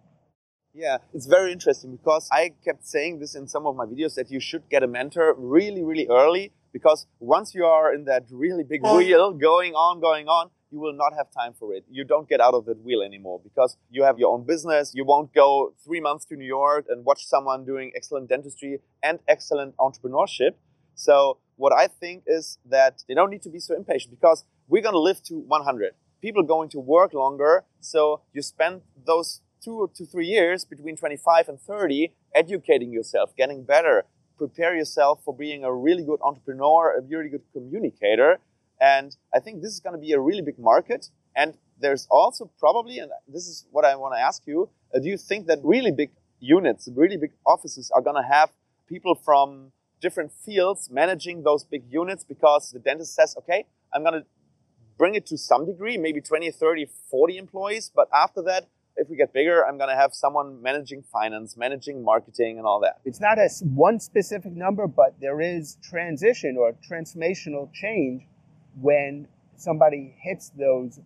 Yeah, 0.73 0.97
it's 1.13 1.25
very 1.25 1.51
interesting 1.51 1.91
because 1.97 2.29
I 2.31 2.53
kept 2.63 2.87
saying 2.87 3.19
this 3.19 3.35
in 3.35 3.47
some 3.47 3.65
of 3.65 3.75
my 3.75 3.85
videos 3.85 4.15
that 4.15 4.31
you 4.31 4.39
should 4.39 4.69
get 4.69 4.83
a 4.83 4.87
mentor 4.87 5.35
really, 5.37 5.83
really 5.83 6.07
early 6.09 6.53
because 6.71 7.07
once 7.19 7.53
you 7.53 7.65
are 7.65 7.93
in 7.93 8.05
that 8.05 8.23
really 8.31 8.63
big 8.63 8.81
wheel 8.83 9.33
going 9.33 9.73
on, 9.73 9.99
going 9.99 10.27
on, 10.27 10.49
you 10.71 10.79
will 10.79 10.93
not 10.93 11.13
have 11.17 11.27
time 11.31 11.53
for 11.59 11.73
it. 11.73 11.83
You 11.89 12.05
don't 12.05 12.29
get 12.29 12.39
out 12.39 12.53
of 12.53 12.65
that 12.65 12.81
wheel 12.81 13.01
anymore 13.01 13.41
because 13.43 13.75
you 13.89 14.03
have 14.03 14.17
your 14.17 14.33
own 14.33 14.45
business. 14.45 14.93
You 14.95 15.03
won't 15.03 15.33
go 15.33 15.73
three 15.83 15.99
months 15.99 16.23
to 16.25 16.35
New 16.37 16.45
York 16.45 16.85
and 16.87 17.03
watch 17.03 17.25
someone 17.25 17.65
doing 17.65 17.91
excellent 17.93 18.29
dentistry 18.29 18.79
and 19.03 19.19
excellent 19.27 19.75
entrepreneurship. 19.75 20.51
So 20.95 21.39
what 21.57 21.73
I 21.73 21.87
think 21.87 22.23
is 22.25 22.57
that 22.69 23.03
they 23.07 23.13
don't 23.13 23.29
need 23.29 23.41
to 23.43 23.49
be 23.49 23.59
so 23.59 23.75
impatient 23.75 24.11
because 24.11 24.45
we're 24.69 24.81
going 24.81 24.93
to 24.93 24.99
live 24.99 25.21
to 25.23 25.35
100. 25.35 25.91
People 26.21 26.43
going 26.43 26.69
to 26.69 26.79
work 26.79 27.13
longer. 27.13 27.65
So 27.79 28.21
you 28.33 28.41
spend 28.41 28.81
those 29.05 29.41
two 29.63 29.89
to 29.95 30.05
three 30.05 30.27
years 30.27 30.65
between 30.65 30.95
25 30.95 31.49
and 31.49 31.59
30 31.59 32.13
educating 32.33 32.91
yourself, 32.91 33.35
getting 33.35 33.63
better, 33.63 34.05
prepare 34.37 34.75
yourself 34.75 35.21
for 35.23 35.35
being 35.35 35.63
a 35.63 35.73
really 35.73 36.03
good 36.03 36.19
entrepreneur, 36.23 36.97
a 36.97 37.01
really 37.01 37.29
good 37.29 37.43
communicator. 37.53 38.39
And 38.79 39.15
I 39.33 39.39
think 39.39 39.61
this 39.61 39.71
is 39.71 39.79
going 39.79 39.93
to 39.93 39.99
be 39.99 40.13
a 40.13 40.19
really 40.19 40.41
big 40.41 40.57
market. 40.57 41.09
And 41.35 41.57
there's 41.79 42.07
also 42.09 42.49
probably, 42.59 42.99
and 42.99 43.11
this 43.27 43.47
is 43.47 43.65
what 43.71 43.85
I 43.85 43.95
want 43.95 44.15
to 44.15 44.19
ask 44.19 44.43
you, 44.45 44.69
uh, 44.93 44.99
do 44.99 45.07
you 45.07 45.17
think 45.17 45.47
that 45.47 45.59
really 45.63 45.91
big 45.91 46.11
units, 46.39 46.89
really 46.95 47.17
big 47.17 47.31
offices 47.45 47.91
are 47.91 48.01
going 48.01 48.15
to 48.15 48.27
have 48.27 48.51
people 48.87 49.15
from 49.15 49.71
different 50.01 50.31
fields 50.31 50.89
managing 50.89 51.43
those 51.43 51.63
big 51.63 51.83
units 51.89 52.23
because 52.23 52.71
the 52.71 52.79
dentist 52.79 53.13
says, 53.13 53.35
okay, 53.37 53.65
I'm 53.93 54.03
going 54.03 54.21
to 54.21 54.25
bring 55.01 55.15
it 55.15 55.25
to 55.25 55.35
some 55.35 55.65
degree, 55.65 55.97
maybe 55.97 56.21
20, 56.21 56.51
30, 56.51 56.85
40 57.09 57.37
employees. 57.39 57.91
But 57.95 58.07
after 58.13 58.43
that, 58.43 58.67
if 58.95 59.09
we 59.09 59.17
get 59.17 59.33
bigger, 59.33 59.65
I'm 59.65 59.79
going 59.79 59.89
to 59.89 59.95
have 59.95 60.13
someone 60.13 60.61
managing 60.61 61.01
finance, 61.01 61.57
managing 61.57 62.03
marketing, 62.05 62.59
and 62.59 62.67
all 62.67 62.79
that. 62.81 62.99
It's 63.03 63.19
not 63.19 63.39
a 63.39 63.49
one 63.63 63.99
specific 63.99 64.51
number, 64.51 64.85
but 64.85 65.15
there 65.19 65.41
is 65.41 65.79
transition 65.81 66.55
or 66.55 66.75
transformational 66.87 67.73
change 67.73 68.27
when 68.79 69.27
somebody 69.55 70.13
hits 70.21 70.51
those 70.55 70.99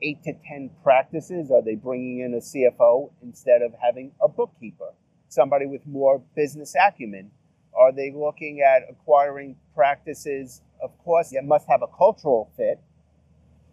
eight 0.00 0.22
to 0.22 0.32
10 0.48 0.70
practices. 0.82 1.50
Are 1.50 1.60
they 1.60 1.74
bringing 1.74 2.20
in 2.20 2.32
a 2.32 2.38
CFO 2.38 3.10
instead 3.22 3.60
of 3.60 3.74
having 3.82 4.12
a 4.22 4.28
bookkeeper? 4.28 4.94
Somebody 5.28 5.66
with 5.66 5.86
more 5.86 6.22
business 6.34 6.74
acumen. 6.74 7.30
Are 7.78 7.92
they 7.92 8.14
looking 8.16 8.62
at 8.62 8.88
acquiring 8.88 9.56
practices? 9.74 10.62
Of 10.82 10.96
course, 11.04 11.32
you 11.32 11.42
must 11.42 11.68
have 11.68 11.82
a 11.82 11.98
cultural 11.98 12.50
fit 12.56 12.80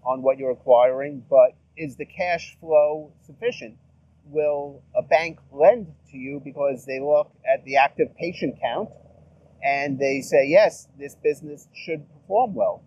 on 0.10 0.24
what 0.24 0.40
you're 0.40 0.52
acquiring, 0.52 1.24
but 1.30 1.56
is 1.78 1.96
the 1.96 2.06
cash 2.06 2.58
flow 2.60 3.14
sufficient? 3.26 3.78
Will 4.26 4.84
a 4.96 5.04
bank 5.04 5.40
lend 5.52 5.88
to 6.12 6.18
you 6.18 6.42
because 6.44 6.86
they 6.86 7.00
look 7.00 7.32
at 7.52 7.64
the 7.64 7.78
active 7.78 8.08
patient 8.18 8.56
count 8.62 8.90
and 9.64 10.00
they 10.00 10.22
say, 10.22 10.48
yes, 10.48 10.88
this 10.98 11.16
business 11.16 11.68
should 11.74 12.08
perform 12.12 12.56
well? 12.56 12.84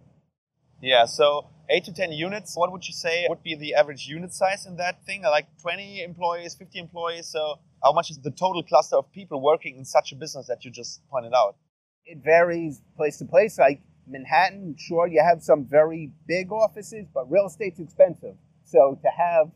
Yeah, 0.80 1.04
so 1.06 1.46
8 1.70 1.84
to 1.84 1.92
10 1.92 2.12
units, 2.12 2.56
what 2.56 2.72
would 2.72 2.86
you 2.86 2.92
say 2.92 3.26
would 3.28 3.42
be 3.42 3.54
the 3.54 3.74
average 3.74 4.06
unit 4.08 4.34
size 4.34 4.66
in 4.66 4.76
that 4.76 5.04
thing? 5.04 5.22
Like 5.22 5.46
20 5.60 6.02
employees, 6.02 6.56
50 6.56 6.78
employees? 6.78 7.28
So, 7.28 7.60
how 7.82 7.92
much 7.92 8.10
is 8.10 8.18
the 8.18 8.30
total 8.32 8.62
cluster 8.64 8.96
of 8.96 9.10
people 9.12 9.40
working 9.40 9.76
in 9.76 9.84
such 9.84 10.12
a 10.12 10.16
business 10.16 10.46
that 10.48 10.64
you 10.64 10.70
just 10.72 11.00
pointed 11.08 11.32
out? 11.34 11.56
It 12.04 12.18
varies 12.24 12.82
place 12.96 13.18
to 13.18 13.24
place. 13.24 13.58
Like 13.58 13.80
Manhattan, 14.06 14.76
sure, 14.78 15.06
you 15.06 15.22
have 15.22 15.42
some 15.42 15.64
very 15.64 16.10
big 16.26 16.52
offices, 16.52 17.06
but 17.12 17.30
real 17.30 17.46
estate's 17.46 17.80
expensive. 17.80 18.34
So 18.64 18.98
to 19.02 19.08
have 19.08 19.50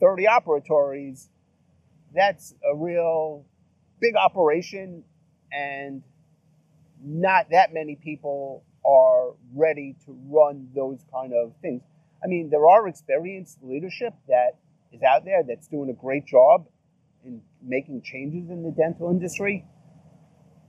30 0.00 0.26
operatories, 0.26 1.28
that's 2.14 2.54
a 2.64 2.74
real 2.74 3.44
big 4.00 4.16
operation, 4.16 5.04
and 5.52 6.02
not 7.02 7.50
that 7.50 7.72
many 7.72 7.96
people 7.96 8.64
are 8.84 9.34
ready 9.54 9.96
to 10.06 10.16
run 10.28 10.68
those 10.74 11.04
kind 11.12 11.32
of 11.32 11.52
things. 11.60 11.82
I 12.22 12.26
mean, 12.26 12.50
there 12.50 12.68
are 12.68 12.88
experienced 12.88 13.58
leadership 13.62 14.14
that 14.28 14.58
is 14.92 15.02
out 15.02 15.24
there 15.24 15.42
that's 15.46 15.68
doing 15.68 15.90
a 15.90 15.94
great 15.94 16.26
job 16.26 16.66
in 17.24 17.42
making 17.62 18.02
changes 18.02 18.50
in 18.50 18.62
the 18.62 18.70
dental 18.70 19.10
industry. 19.10 19.64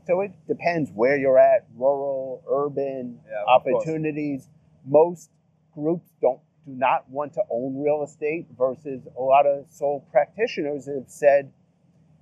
So 0.07 0.21
it 0.21 0.31
depends 0.47 0.89
where 0.93 1.17
you're 1.17 1.39
at 1.39 1.67
rural, 1.75 2.43
urban, 2.49 3.19
yeah, 3.29 3.43
opportunities. 3.47 4.47
Most 4.85 5.29
groups 5.73 6.09
don't 6.21 6.39
do 6.65 6.73
not 6.73 7.09
want 7.09 7.33
to 7.33 7.41
own 7.49 7.81
real 7.81 8.03
estate 8.03 8.47
versus 8.57 9.01
a 9.17 9.21
lot 9.21 9.45
of 9.45 9.65
sole 9.69 10.05
practitioners 10.11 10.85
have 10.85 11.05
said, 11.07 11.51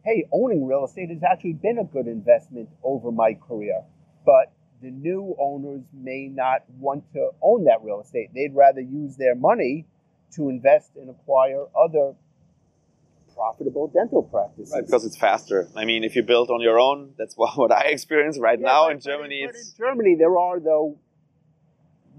hey, 0.05 0.27
owning 0.31 0.65
real 0.65 0.85
estate 0.85 1.09
has 1.09 1.23
actually 1.23 1.53
been 1.53 1.77
a 1.77 1.83
good 1.83 2.07
investment 2.07 2.69
over 2.83 3.11
my 3.11 3.33
career. 3.33 3.83
But 4.25 4.51
the 4.81 4.91
new 4.91 5.35
owners 5.39 5.83
may 5.93 6.27
not 6.27 6.63
want 6.79 7.03
to 7.13 7.31
own 7.41 7.65
that 7.65 7.79
real 7.83 8.01
estate. 8.01 8.29
They'd 8.33 8.55
rather 8.55 8.81
use 8.81 9.17
their 9.17 9.35
money 9.35 9.85
to 10.35 10.49
invest 10.49 10.91
and 10.95 11.09
acquire 11.09 11.65
other 11.77 12.13
profitable 13.39 13.87
dental 13.87 14.23
practices. 14.23 14.73
Right, 14.73 14.85
because 14.85 15.05
it's 15.05 15.17
faster. 15.17 15.69
I 15.73 15.85
mean, 15.85 16.03
if 16.03 16.13
you 16.15 16.23
build 16.23 16.49
on 16.49 16.59
your 16.59 16.77
own, 16.77 17.13
that's 17.17 17.35
what, 17.37 17.57
what 17.57 17.71
I 17.71 17.85
experience 17.85 18.37
right 18.37 18.59
yeah, 18.59 18.67
now 18.67 18.85
but, 18.87 18.95
in 18.95 18.99
Germany. 18.99 19.43
But 19.45 19.55
in 19.55 19.61
Germany, 19.77 20.15
there 20.19 20.37
are, 20.37 20.59
though, 20.59 20.97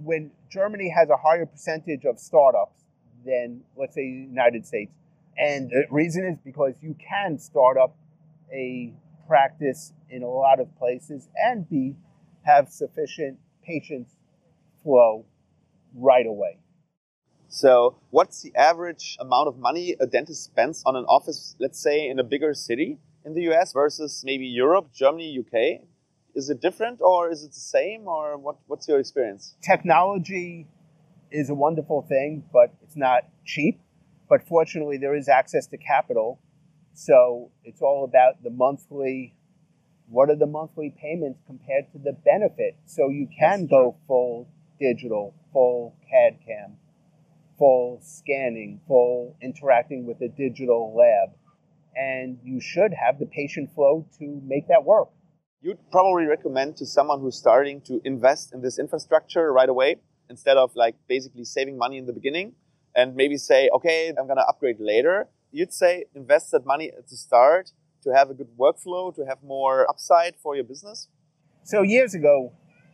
when 0.02 0.30
Germany 0.50 0.92
has 0.96 1.10
a 1.10 1.16
higher 1.16 1.44
percentage 1.44 2.04
of 2.06 2.18
startups 2.18 2.80
than, 3.26 3.60
let's 3.76 3.94
say, 3.94 4.02
the 4.02 4.28
United 4.30 4.66
States. 4.66 4.92
And 5.36 5.70
the 5.70 5.84
reason 5.90 6.24
is 6.24 6.38
because 6.44 6.74
you 6.80 6.96
can 7.06 7.38
start 7.38 7.76
up 7.76 7.96
a 8.52 8.92
practice 9.28 9.92
in 10.08 10.22
a 10.22 10.28
lot 10.28 10.58
of 10.58 10.74
places 10.78 11.28
and 11.36 11.68
be 11.68 11.96
have 12.42 12.68
sufficient 12.68 13.38
patient 13.64 14.08
flow 14.82 15.24
right 15.94 16.26
away. 16.26 16.58
So, 17.52 17.96
what's 18.10 18.42
the 18.42 18.54
average 18.54 19.16
amount 19.18 19.48
of 19.48 19.58
money 19.58 19.96
a 19.98 20.06
dentist 20.06 20.44
spends 20.44 20.84
on 20.86 20.94
an 20.94 21.04
office, 21.06 21.56
let's 21.58 21.82
say, 21.82 22.08
in 22.08 22.20
a 22.20 22.22
bigger 22.22 22.54
city 22.54 22.98
in 23.24 23.34
the 23.34 23.42
US 23.50 23.72
versus 23.72 24.22
maybe 24.24 24.46
Europe, 24.46 24.92
Germany, 24.94 25.36
UK? 25.36 25.84
Is 26.36 26.48
it 26.48 26.60
different 26.60 27.00
or 27.02 27.28
is 27.28 27.42
it 27.42 27.52
the 27.52 27.58
same 27.58 28.06
or 28.06 28.38
what, 28.38 28.58
what's 28.68 28.86
your 28.86 29.00
experience? 29.00 29.56
Technology 29.62 30.68
is 31.32 31.50
a 31.50 31.54
wonderful 31.54 32.02
thing, 32.02 32.44
but 32.52 32.72
it's 32.84 32.96
not 32.96 33.24
cheap. 33.44 33.80
But 34.28 34.46
fortunately, 34.46 34.96
there 34.96 35.16
is 35.16 35.28
access 35.28 35.66
to 35.66 35.76
capital. 35.76 36.38
So 36.94 37.50
it's 37.64 37.82
all 37.82 38.04
about 38.04 38.44
the 38.44 38.50
monthly 38.50 39.34
what 40.06 40.30
are 40.30 40.36
the 40.36 40.46
monthly 40.46 40.94
payments 41.00 41.40
compared 41.46 41.90
to 41.92 41.98
the 41.98 42.12
benefit? 42.12 42.76
So 42.86 43.08
you 43.08 43.28
can 43.36 43.66
go 43.66 43.96
full 44.06 44.48
digital, 44.78 45.34
full 45.52 45.96
CAD 46.08 46.38
CAM, 46.46 46.76
full 47.60 48.00
scanning, 48.02 48.80
full 48.88 49.36
interacting 49.42 50.06
with 50.06 50.20
a 50.22 50.28
digital 50.28 50.96
lab. 50.96 51.36
And 51.94 52.38
you 52.42 52.60
should 52.60 52.92
have 52.94 53.18
the 53.18 53.26
patient 53.26 53.74
flow 53.74 54.06
to 54.18 54.40
make 54.44 54.66
that 54.68 54.84
work. 54.84 55.10
You'd 55.60 55.78
probably 55.92 56.24
recommend 56.24 56.78
to 56.78 56.86
someone 56.86 57.20
who's 57.20 57.36
starting 57.36 57.82
to 57.82 58.00
invest 58.02 58.54
in 58.54 58.62
this 58.62 58.78
infrastructure 58.78 59.52
right 59.52 59.68
away 59.68 59.96
instead 60.30 60.56
of 60.56 60.74
like 60.74 60.96
basically 61.06 61.44
saving 61.44 61.76
money 61.76 61.98
in 61.98 62.06
the 62.06 62.14
beginning 62.14 62.54
and 62.96 63.14
maybe 63.14 63.36
say, 63.36 63.68
okay, 63.74 64.08
I'm 64.08 64.26
going 64.26 64.38
to 64.38 64.46
upgrade 64.46 64.80
later. 64.80 65.28
You'd 65.52 65.74
say 65.74 66.06
invest 66.14 66.52
that 66.52 66.64
money 66.64 66.90
at 66.96 67.08
the 67.08 67.16
start 67.16 67.72
to 68.04 68.14
have 68.14 68.30
a 68.30 68.34
good 68.34 68.56
workflow, 68.58 69.14
to 69.14 69.26
have 69.26 69.42
more 69.42 69.88
upside 69.90 70.36
for 70.36 70.54
your 70.54 70.64
business? 70.64 71.08
So, 71.64 71.82
years 71.82 72.14
ago, 72.14 72.52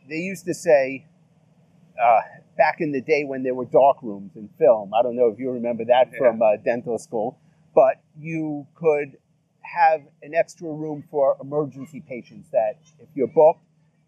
they 0.09 0.17
used 0.17 0.45
to 0.45 0.53
say, 0.53 1.05
uh, 2.01 2.19
back 2.57 2.77
in 2.79 2.91
the 2.91 3.01
day 3.01 3.23
when 3.23 3.43
there 3.43 3.53
were 3.53 3.65
dark 3.65 3.97
rooms 4.01 4.31
in 4.35 4.49
film, 4.57 4.93
I 4.93 5.03
don't 5.03 5.15
know 5.15 5.27
if 5.27 5.39
you 5.39 5.51
remember 5.51 5.85
that 5.85 6.09
yeah. 6.11 6.19
from 6.19 6.41
uh, 6.41 6.57
dental 6.63 6.97
school, 6.97 7.37
but 7.75 8.01
you 8.19 8.67
could 8.75 9.17
have 9.61 10.01
an 10.23 10.33
extra 10.33 10.67
room 10.67 11.03
for 11.11 11.37
emergency 11.41 12.01
patients 12.07 12.49
that 12.51 12.79
if 12.99 13.09
you're 13.15 13.27
booked 13.27 13.63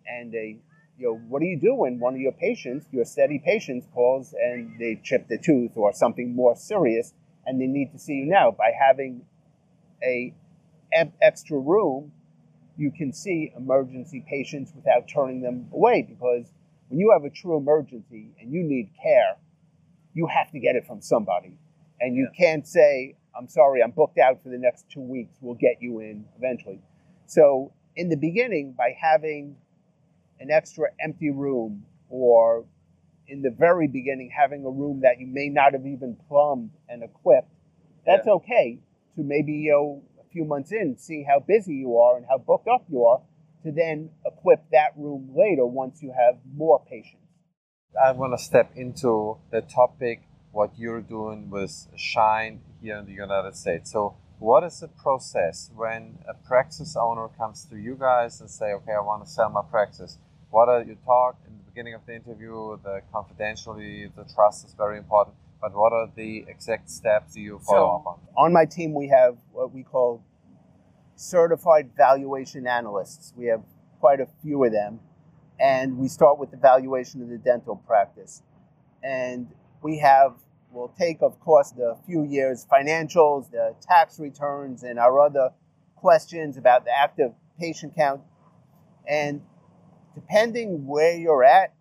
and 0.08 0.34
a 0.34 0.58
you 0.98 1.06
know, 1.06 1.16
what 1.30 1.40
do 1.40 1.46
you 1.46 1.58
do 1.58 1.74
when 1.76 1.98
one 1.98 2.14
of 2.14 2.20
your 2.20 2.34
patients, 2.34 2.86
your 2.92 3.06
steady 3.06 3.40
patients, 3.40 3.88
calls 3.94 4.34
and 4.34 4.78
they 4.78 5.00
chip 5.02 5.30
the 5.30 5.38
tooth 5.38 5.72
or 5.76 5.94
something 5.94 6.36
more 6.36 6.58
serious, 6.58 7.14
and 7.46 7.60
they 7.60 7.68
need 7.68 7.94
to 7.94 7.98
see 8.00 8.14
you 8.14 8.26
now? 8.26 8.52
By 8.52 8.72
having 8.78 9.22
a 10.04 10.34
extra 11.22 11.58
room, 11.58 12.12
you 12.78 12.92
can 12.92 13.14
see 13.14 13.52
emergency 13.56 14.24
patients 14.28 14.74
without 14.76 15.08
turning 15.08 15.42
them 15.42 15.70
away 15.72 16.02
because 16.02 16.52
when 16.90 17.00
you 17.00 17.12
have 17.12 17.24
a 17.24 17.30
true 17.30 17.58
emergency 17.58 18.32
and 18.40 18.52
you 18.52 18.64
need 18.64 18.92
care, 19.02 19.38
you 20.14 20.28
have 20.28 20.52
to 20.52 20.60
get 20.60 20.76
it 20.76 20.86
from 20.86 21.02
somebody. 21.02 21.58
And 22.02 22.16
you 22.16 22.28
yeah. 22.34 22.46
can't 22.46 22.68
say, 22.68 23.16
I'm 23.38 23.48
sorry, 23.48 23.82
I'm 23.82 23.92
booked 23.92 24.18
out 24.18 24.42
for 24.44 24.50
the 24.50 24.58
next 24.58 24.90
two 24.90 25.02
weeks, 25.02 25.38
we'll 25.40 25.56
get 25.56 25.78
you 25.80 26.00
in 26.00 26.26
eventually. 26.38 26.82
So, 27.26 27.72
in 27.96 28.10
the 28.10 28.18
beginning, 28.18 28.74
by 28.78 28.96
having 29.00 29.56
an 30.40 30.50
extra 30.52 30.88
empty 31.00 31.30
room 31.30 31.86
or 32.10 32.66
in 33.28 33.42
the 33.42 33.52
very 33.52 33.88
beginning 33.88 34.32
having 34.36 34.66
a 34.66 34.70
room 34.70 35.02
that 35.02 35.20
you 35.20 35.28
may 35.28 35.50
not 35.50 35.74
have 35.74 35.86
even 35.86 36.18
plumbed 36.28 36.72
and 36.88 37.04
equipped, 37.04 37.54
that's 38.06 38.26
yeah. 38.26 38.34
okay 38.34 38.80
to 39.16 39.24
maybe 39.24 39.54
you 39.54 39.72
know, 39.72 40.04
a 40.20 40.28
few 40.32 40.46
months 40.46 40.72
in, 40.72 40.98
see 40.98 41.24
how 41.24 41.40
busy 41.40 41.76
you 41.76 41.98
are 41.98 42.18
and 42.18 42.26
how 42.28 42.38
booked 42.38 42.68
up 42.68 42.86
you 42.90 43.06
are, 43.06 43.22
to 43.64 43.72
then 43.72 44.12
equip 44.26 44.70
that 44.72 44.94
room 44.96 45.34
later 45.36 45.66
once 45.66 46.02
you 46.02 46.14
have 46.18 46.40
more 46.56 46.84
patients. 46.90 47.16
I 48.02 48.12
want 48.12 48.38
to 48.38 48.44
step 48.44 48.72
into 48.76 49.38
the 49.52 49.62
topic 49.62 50.22
what 50.52 50.72
you're 50.78 51.02
doing 51.02 51.50
with 51.50 51.88
Schein 51.96 52.62
here 52.82 52.98
in 52.98 53.06
the 53.06 53.14
United 53.14 53.56
States. 53.56 53.92
So, 53.92 54.16
what 54.40 54.64
is 54.64 54.80
the 54.80 54.88
process 54.88 55.70
when 55.76 56.20
a 56.28 56.34
praxis 56.34 56.96
owner 56.96 57.28
comes 57.28 57.66
to 57.66 57.76
you 57.76 57.96
guys 58.00 58.40
and 58.40 58.50
say, 58.50 58.72
"Okay, 58.74 58.94
I 58.94 59.02
want 59.02 59.26
to 59.26 59.30
sell 59.30 59.50
my 59.50 59.62
praxis"? 59.70 60.18
what 60.52 60.70
are 60.70 60.84
you 60.84 60.98
talk 61.06 61.38
in 61.48 61.58
the 61.58 61.64
beginning 61.64 61.94
of 61.94 62.06
the 62.06 62.16
interview, 62.16 62.78
the 62.84 63.02
confidentiality, 63.14 64.10
the 64.16 64.26
trust 64.34 64.66
is 64.66 64.74
very 64.74 64.98
important. 64.98 65.36
But 65.62 65.74
what 65.74 65.92
are 65.94 66.10
the 66.16 66.46
exact 66.48 66.90
steps 66.90 67.36
you 67.36 67.60
follow 67.60 67.80
so, 67.88 67.96
up 67.96 68.08
on? 68.08 68.46
On 68.46 68.54
my 68.54 68.66
team, 68.66 68.94
we 68.94 69.10
have 69.10 69.38
what 69.52 69.74
we 69.74 69.84
call 69.84 70.24
certified 71.20 71.90
valuation 71.98 72.66
analysts. 72.66 73.34
We 73.36 73.48
have 73.48 73.62
quite 74.00 74.22
a 74.22 74.28
few 74.42 74.64
of 74.64 74.72
them, 74.72 75.02
and 75.60 75.98
we 75.98 76.08
start 76.08 76.40
with 76.40 76.50
the 76.50 76.58
valuation 76.58 77.22
of 77.22 77.28
the 77.28 77.38
dental 77.38 77.76
practice. 77.76 78.42
And 79.04 79.50
we 79.84 80.00
have, 80.00 80.36
we'll 80.72 80.94
take, 80.98 81.22
of 81.22 81.38
course, 81.42 81.72
the 81.72 81.98
few 82.06 82.24
years 82.24 82.66
financials, 82.72 83.52
the 83.52 83.76
tax 83.82 84.18
returns, 84.18 84.84
and 84.84 84.98
our 84.98 85.20
other 85.20 85.52
questions 85.98 86.58
about 86.58 86.86
the 86.86 86.92
active 86.98 87.34
patient 87.60 87.96
count. 87.98 88.22
And 89.06 89.42
depending 90.16 90.88
where 90.88 91.18
you're 91.18 91.44
at, 91.44 91.74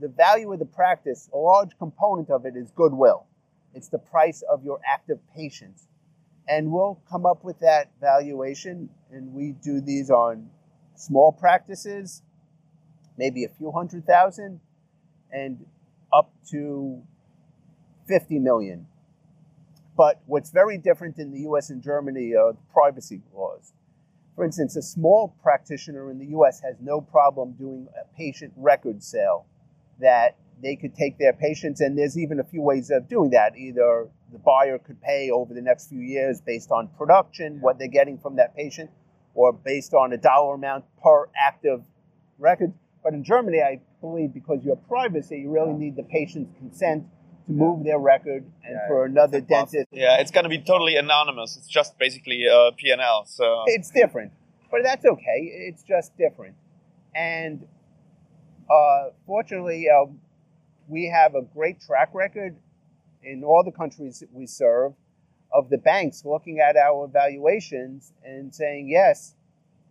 the 0.00 0.08
value 0.08 0.52
of 0.52 0.58
the 0.58 0.64
practice, 0.64 1.30
a 1.32 1.36
large 1.36 1.78
component 1.78 2.28
of 2.28 2.44
it 2.44 2.56
is 2.56 2.72
goodwill. 2.72 3.26
It's 3.72 3.88
the 3.88 3.98
price 3.98 4.42
of 4.50 4.64
your 4.64 4.80
active 4.84 5.18
patients. 5.32 5.86
And 6.48 6.70
we'll 6.70 7.00
come 7.10 7.24
up 7.24 7.42
with 7.42 7.60
that 7.60 7.90
valuation, 8.00 8.90
and 9.10 9.32
we 9.32 9.52
do 9.52 9.80
these 9.80 10.10
on 10.10 10.50
small 10.94 11.32
practices, 11.32 12.22
maybe 13.16 13.44
a 13.44 13.48
few 13.48 13.72
hundred 13.72 14.06
thousand, 14.06 14.60
and 15.32 15.64
up 16.12 16.30
to 16.50 17.02
50 18.06 18.38
million. 18.38 18.86
But 19.96 20.20
what's 20.26 20.50
very 20.50 20.76
different 20.76 21.18
in 21.18 21.30
the 21.32 21.40
US 21.48 21.70
and 21.70 21.82
Germany 21.82 22.34
are 22.34 22.52
the 22.52 22.58
privacy 22.72 23.22
laws. 23.34 23.72
For 24.34 24.44
instance, 24.44 24.76
a 24.76 24.82
small 24.82 25.34
practitioner 25.42 26.10
in 26.10 26.18
the 26.18 26.26
US 26.36 26.60
has 26.60 26.76
no 26.80 27.00
problem 27.00 27.52
doing 27.52 27.88
a 27.98 28.16
patient 28.16 28.52
record 28.56 29.02
sale 29.02 29.46
that 30.00 30.36
they 30.62 30.76
could 30.76 30.94
take 30.94 31.18
their 31.18 31.32
patients, 31.32 31.80
and 31.80 31.96
there's 31.96 32.18
even 32.18 32.40
a 32.40 32.44
few 32.44 32.62
ways 32.62 32.90
of 32.90 33.08
doing 33.08 33.30
that. 33.30 33.56
Either 33.56 34.08
the 34.34 34.40
buyer 34.40 34.78
could 34.78 35.00
pay 35.00 35.30
over 35.30 35.54
the 35.54 35.62
next 35.62 35.88
few 35.88 36.00
years 36.00 36.40
based 36.40 36.72
on 36.72 36.88
production, 36.98 37.60
what 37.60 37.78
they're 37.78 37.86
getting 37.86 38.18
from 38.18 38.36
that 38.36 38.54
patient, 38.54 38.90
or 39.34 39.52
based 39.52 39.94
on 39.94 40.12
a 40.12 40.18
dollar 40.18 40.56
amount 40.56 40.84
per 41.02 41.28
active 41.36 41.82
record. 42.38 42.74
But 43.04 43.14
in 43.14 43.22
Germany, 43.22 43.62
I 43.62 43.80
believe 44.00 44.34
because 44.34 44.58
you're 44.64 44.76
privacy, 44.76 45.38
you 45.38 45.50
really 45.50 45.72
need 45.72 45.94
the 45.94 46.02
patient's 46.02 46.50
consent 46.58 47.06
to 47.46 47.52
move 47.52 47.84
their 47.84 47.98
record 47.98 48.44
and 48.64 48.74
yeah, 48.74 48.88
for 48.88 49.04
another 49.04 49.40
dentist. 49.40 49.86
Yeah, 49.92 50.18
it's 50.18 50.32
going 50.32 50.44
to 50.44 50.50
be 50.50 50.58
totally 50.58 50.96
anonymous. 50.96 51.56
It's 51.56 51.68
just 51.68 51.96
basically 51.96 52.44
a 52.46 52.72
P&L. 52.76 53.26
So 53.26 53.62
it's 53.66 53.90
different, 53.90 54.32
but 54.68 54.80
that's 54.82 55.04
okay. 55.04 55.68
It's 55.68 55.84
just 55.84 56.16
different. 56.18 56.56
And 57.14 57.68
uh, 58.68 59.10
fortunately, 59.26 59.86
uh, 59.88 60.06
we 60.88 61.06
have 61.06 61.36
a 61.36 61.42
great 61.42 61.80
track 61.80 62.10
record 62.14 62.56
in 63.24 63.44
all 63.44 63.62
the 63.64 63.72
countries 63.72 64.20
that 64.20 64.32
we 64.32 64.46
serve 64.46 64.92
of 65.52 65.70
the 65.70 65.78
banks 65.78 66.24
looking 66.24 66.58
at 66.60 66.76
our 66.76 67.04
evaluations 67.04 68.12
and 68.24 68.54
saying, 68.54 68.88
yes, 68.88 69.34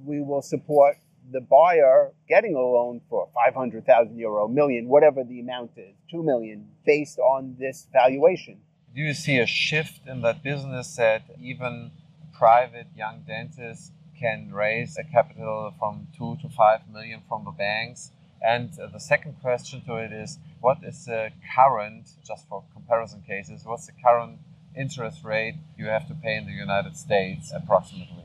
we 0.04 0.22
will 0.22 0.41
support 0.41 0.98
the 1.32 1.39
buyer 1.39 2.12
getting 2.28 2.56
a 2.56 2.60
loan 2.60 3.00
for 3.10 3.30
500,000 3.34 4.17
euro, 4.17 4.48
million, 4.48 4.88
whatever 4.89 5.24
the 5.24 5.39
amount 5.39 5.72
is, 5.78 5.96
2 6.12 6.22
million, 6.22 6.67
based 6.86 7.17
on 7.17 7.56
this 7.58 7.88
valuation. 7.93 8.58
Do 8.93 9.02
you 9.02 9.13
see 9.13 9.39
a 9.39 9.46
shift 9.46 10.06
in 10.06 10.22
that 10.22 10.43
business 10.43 10.96
that 10.98 11.24
even 11.41 11.91
private 12.34 12.88
young 12.96 13.24
dentists 13.26 13.91
can 14.19 14.52
raise 14.52 14.98
a 14.98 15.04
capital 15.04 15.74
from 15.80 16.08
2 16.17 16.38
to 16.41 16.50
5 16.50 16.82
million 16.91 17.22
from 17.28 17.46
the 17.46 17.52
banks? 17.52 18.12
And 18.46 18.74
the 18.74 19.00
second 19.00 19.38
question 19.41 19.82
to 19.86 19.96
it 19.96 20.12
is 20.12 20.38
what 20.63 20.78
is 20.82 21.04
the 21.04 21.30
current, 21.54 22.08
just 22.26 22.47
for 22.47 22.63
comparison 22.71 23.21
cases, 23.28 23.65
what's 23.65 23.86
the 23.86 23.91
current 24.02 24.39
interest 24.78 25.21
rate 25.26 25.56
you 25.78 25.88
have 25.88 26.08
to 26.08 26.13
pay 26.13 26.38
in 26.38 26.45
the 26.45 26.54
United 26.54 26.95
States 26.95 27.52
approximately? 27.54 28.23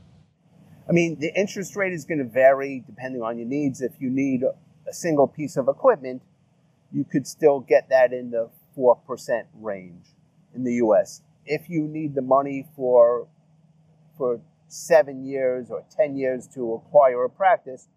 I 0.89 0.93
mean, 0.93 1.19
the 1.19 1.37
interest 1.37 1.75
rate 1.75 1.93
is 1.93 2.05
going 2.05 2.19
to 2.19 2.25
vary 2.25 2.85
depending 2.87 3.23
on 3.23 3.39
your 3.39 3.49
needs. 3.49 3.81
If 3.81 3.95
you 3.99 4.09
need 4.09 4.45
a 4.45 4.93
single 4.93 5.27
piece 5.27 5.57
of 5.57 5.67
equipment, 5.67 6.23
you 6.93 7.05
could 7.05 7.27
still 7.27 7.59
get 7.59 7.89
that 7.89 8.13
in 8.13 8.31
the 8.31 8.51
4% 8.77 9.43
range 9.55 10.07
in 10.55 10.63
the 10.63 10.75
US. 10.75 11.23
If 11.45 11.69
you 11.69 11.89
need 11.89 12.15
the 12.15 12.23
money 12.23 12.69
for, 12.77 13.27
for 14.17 14.41
seven 14.69 15.25
years 15.25 15.73
or 15.73 15.83
10 15.91 16.17
years 16.17 16.47
to 16.55 16.75
acquire 16.75 17.25
a 17.25 17.31
practice, 17.31 17.89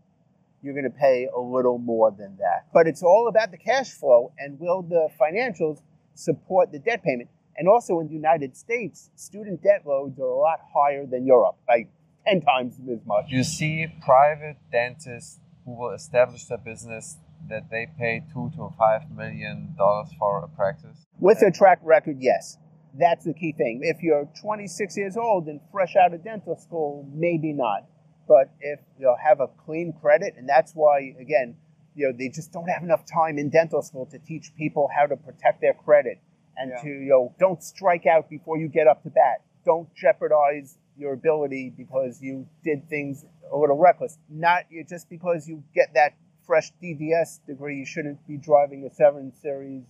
you're 0.62 0.74
going 0.74 0.86
to 0.86 0.89
pay 0.89 1.28
a 1.36 1.39
little 1.39 1.78
more 1.78 2.12
than 2.12 2.38
that. 2.38 2.67
But 2.74 2.88
it's 2.88 3.04
all 3.04 3.28
about 3.28 3.52
the 3.52 3.58
cash 3.58 3.89
flow 3.91 4.32
and 4.38 4.60
will 4.60 4.82
the 4.82 5.10
financials 5.19 5.82
support 6.13 6.71
the 6.71 6.80
debt 6.80 7.04
payment? 7.04 7.30
And 7.58 7.67
also 7.67 8.00
in 8.00 8.08
the 8.08 8.13
United 8.13 8.56
States, 8.56 9.10
student 9.15 9.62
debt 9.62 9.84
loads 9.86 10.19
are 10.19 10.24
a 10.24 10.38
lot 10.38 10.60
higher 10.74 11.06
than 11.06 11.26
Europe. 11.26 11.58
Like 11.67 11.89
10 12.28 12.41
times 12.41 12.76
as 12.91 13.00
much. 13.06 13.26
You 13.30 13.43
see 13.43 13.88
private 14.04 14.58
dentists 14.71 15.39
who 15.65 15.78
will 15.78 15.91
establish 15.91 16.45
their 16.45 16.58
business 16.58 17.17
that 17.50 17.69
they 17.69 17.88
pay 17.97 18.24
two 18.34 18.52
to 18.56 18.69
five 18.78 19.10
million 19.12 19.74
dollars 19.78 20.10
for 20.17 20.43
a 20.43 20.47
practice? 20.47 21.06
With 21.19 21.41
a 21.41 21.52
track 21.52 21.80
record, 21.82 22.17
yes. 22.19 22.58
That's 22.97 23.26
the 23.26 23.34
key 23.34 23.54
thing. 23.54 23.82
If 23.84 24.04
you're 24.04 24.28
26 24.41 24.97
years 24.97 25.17
old 25.17 25.47
and 25.47 25.62
fresh 25.71 25.95
out 25.95 26.13
of 26.13 26.24
dental 26.24 26.58
school, 26.58 27.08
maybe 27.13 27.54
not. 27.54 27.86
But 28.31 28.49
if 28.61 28.79
you'll 28.97 29.17
have 29.21 29.41
a 29.41 29.47
clean 29.47 29.91
credit, 29.91 30.35
and 30.37 30.47
that's 30.47 30.71
why, 30.71 31.13
again, 31.19 31.57
you 31.95 32.07
know, 32.07 32.17
they 32.17 32.29
just 32.29 32.53
don't 32.53 32.69
have 32.69 32.81
enough 32.81 33.03
time 33.05 33.37
in 33.37 33.49
dental 33.49 33.81
school 33.81 34.05
to 34.05 34.19
teach 34.19 34.55
people 34.57 34.89
how 34.95 35.05
to 35.05 35.17
protect 35.17 35.59
their 35.59 35.73
credit 35.73 36.17
and 36.55 36.71
yeah. 36.71 36.81
to, 36.81 36.87
you 36.87 37.09
know, 37.09 37.35
don't 37.41 37.61
strike 37.61 38.05
out 38.05 38.29
before 38.29 38.57
you 38.57 38.69
get 38.69 38.87
up 38.87 39.03
to 39.03 39.09
bat. 39.09 39.41
Don't 39.65 39.93
jeopardize 39.95 40.77
your 40.97 41.11
ability 41.11 41.73
because 41.75 42.21
you 42.21 42.47
did 42.63 42.87
things 42.87 43.25
a 43.51 43.57
little 43.57 43.77
reckless. 43.77 44.17
Not 44.29 44.63
just 44.87 45.09
because 45.09 45.45
you 45.49 45.61
get 45.75 45.93
that 45.95 46.13
fresh 46.47 46.71
DDS 46.81 47.45
degree, 47.45 47.79
you 47.79 47.85
shouldn't 47.85 48.25
be 48.29 48.37
driving 48.37 48.85
a 48.85 48.89
7 48.89 49.33
Series 49.41 49.83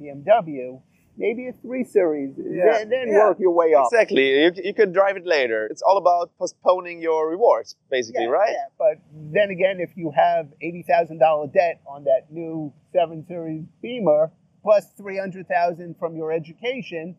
BMW. 0.00 0.80
Maybe 1.16 1.48
a 1.48 1.52
3 1.52 1.84
Series, 1.84 2.34
yeah. 2.38 2.78
then, 2.78 2.88
then 2.88 3.08
yeah. 3.08 3.28
work 3.28 3.38
your 3.38 3.52
way 3.52 3.74
up. 3.74 3.88
Exactly. 3.92 4.42
You, 4.42 4.52
you 4.56 4.74
can 4.74 4.92
drive 4.92 5.16
it 5.16 5.26
later. 5.26 5.66
It's 5.70 5.82
all 5.82 5.98
about 5.98 6.30
postponing 6.38 7.02
your 7.02 7.28
rewards, 7.28 7.76
basically, 7.90 8.24
yeah, 8.24 8.30
right? 8.30 8.50
Yeah, 8.50 8.64
but 8.78 8.98
then 9.12 9.50
again, 9.50 9.78
if 9.78 9.90
you 9.94 10.10
have 10.16 10.46
$80,000 10.62 11.52
debt 11.52 11.82
on 11.86 12.04
that 12.04 12.30
new 12.30 12.72
7 12.92 13.26
Series 13.26 13.64
Beamer, 13.82 14.32
plus 14.62 14.86
300000 14.96 15.96
from 15.98 16.16
your 16.16 16.32
education, 16.32 17.16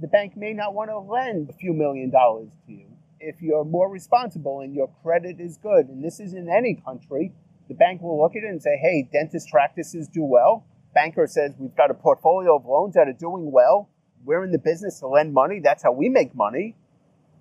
the 0.00 0.06
bank 0.06 0.36
may 0.36 0.52
not 0.52 0.74
want 0.74 0.90
to 0.90 0.98
lend 0.98 1.50
a 1.50 1.52
few 1.52 1.72
million 1.72 2.10
dollars 2.10 2.50
to 2.66 2.72
you. 2.72 2.86
If 3.20 3.42
you're 3.42 3.64
more 3.64 3.90
responsible 3.90 4.60
and 4.60 4.74
your 4.74 4.90
credit 5.02 5.40
is 5.40 5.56
good, 5.56 5.88
and 5.88 6.04
this 6.04 6.20
is 6.20 6.34
in 6.34 6.48
any 6.48 6.74
country, 6.74 7.32
the 7.68 7.74
bank 7.74 8.00
will 8.00 8.20
look 8.20 8.36
at 8.36 8.44
it 8.44 8.48
and 8.48 8.62
say, 8.62 8.76
hey, 8.80 9.08
dentist 9.12 9.50
practices 9.50 10.08
do 10.08 10.22
well. 10.22 10.64
Banker 10.94 11.26
says, 11.26 11.52
we've 11.58 11.74
got 11.76 11.90
a 11.90 11.94
portfolio 11.94 12.56
of 12.56 12.64
loans 12.66 12.94
that 12.94 13.08
are 13.08 13.12
doing 13.12 13.50
well. 13.52 13.88
We're 14.24 14.44
in 14.44 14.50
the 14.52 14.58
business 14.58 14.98
to 15.00 15.06
lend 15.08 15.32
money. 15.32 15.60
That's 15.62 15.82
how 15.82 15.92
we 15.92 16.08
make 16.08 16.34
money. 16.34 16.76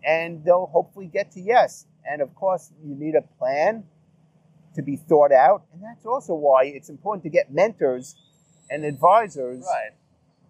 And 0.06 0.44
they'll 0.46 0.68
hopefully 0.68 1.08
get 1.08 1.32
to 1.32 1.42
yes. 1.42 1.86
And 2.10 2.22
of 2.22 2.34
course, 2.36 2.72
you 2.84 2.96
need 2.96 3.16
a 3.16 3.22
plan 3.40 3.84
to 4.76 4.82
be 4.84 4.96
thought 4.96 5.32
out. 5.32 5.64
And 5.74 5.82
that's 5.82 6.06
also 6.06 6.34
why 6.36 6.66
it's 6.66 6.90
important 6.90 7.24
to 7.24 7.30
get 7.30 7.52
mentors 7.52 8.16
and 8.70 8.86
advisors 8.86 9.66
Right. 9.66 9.92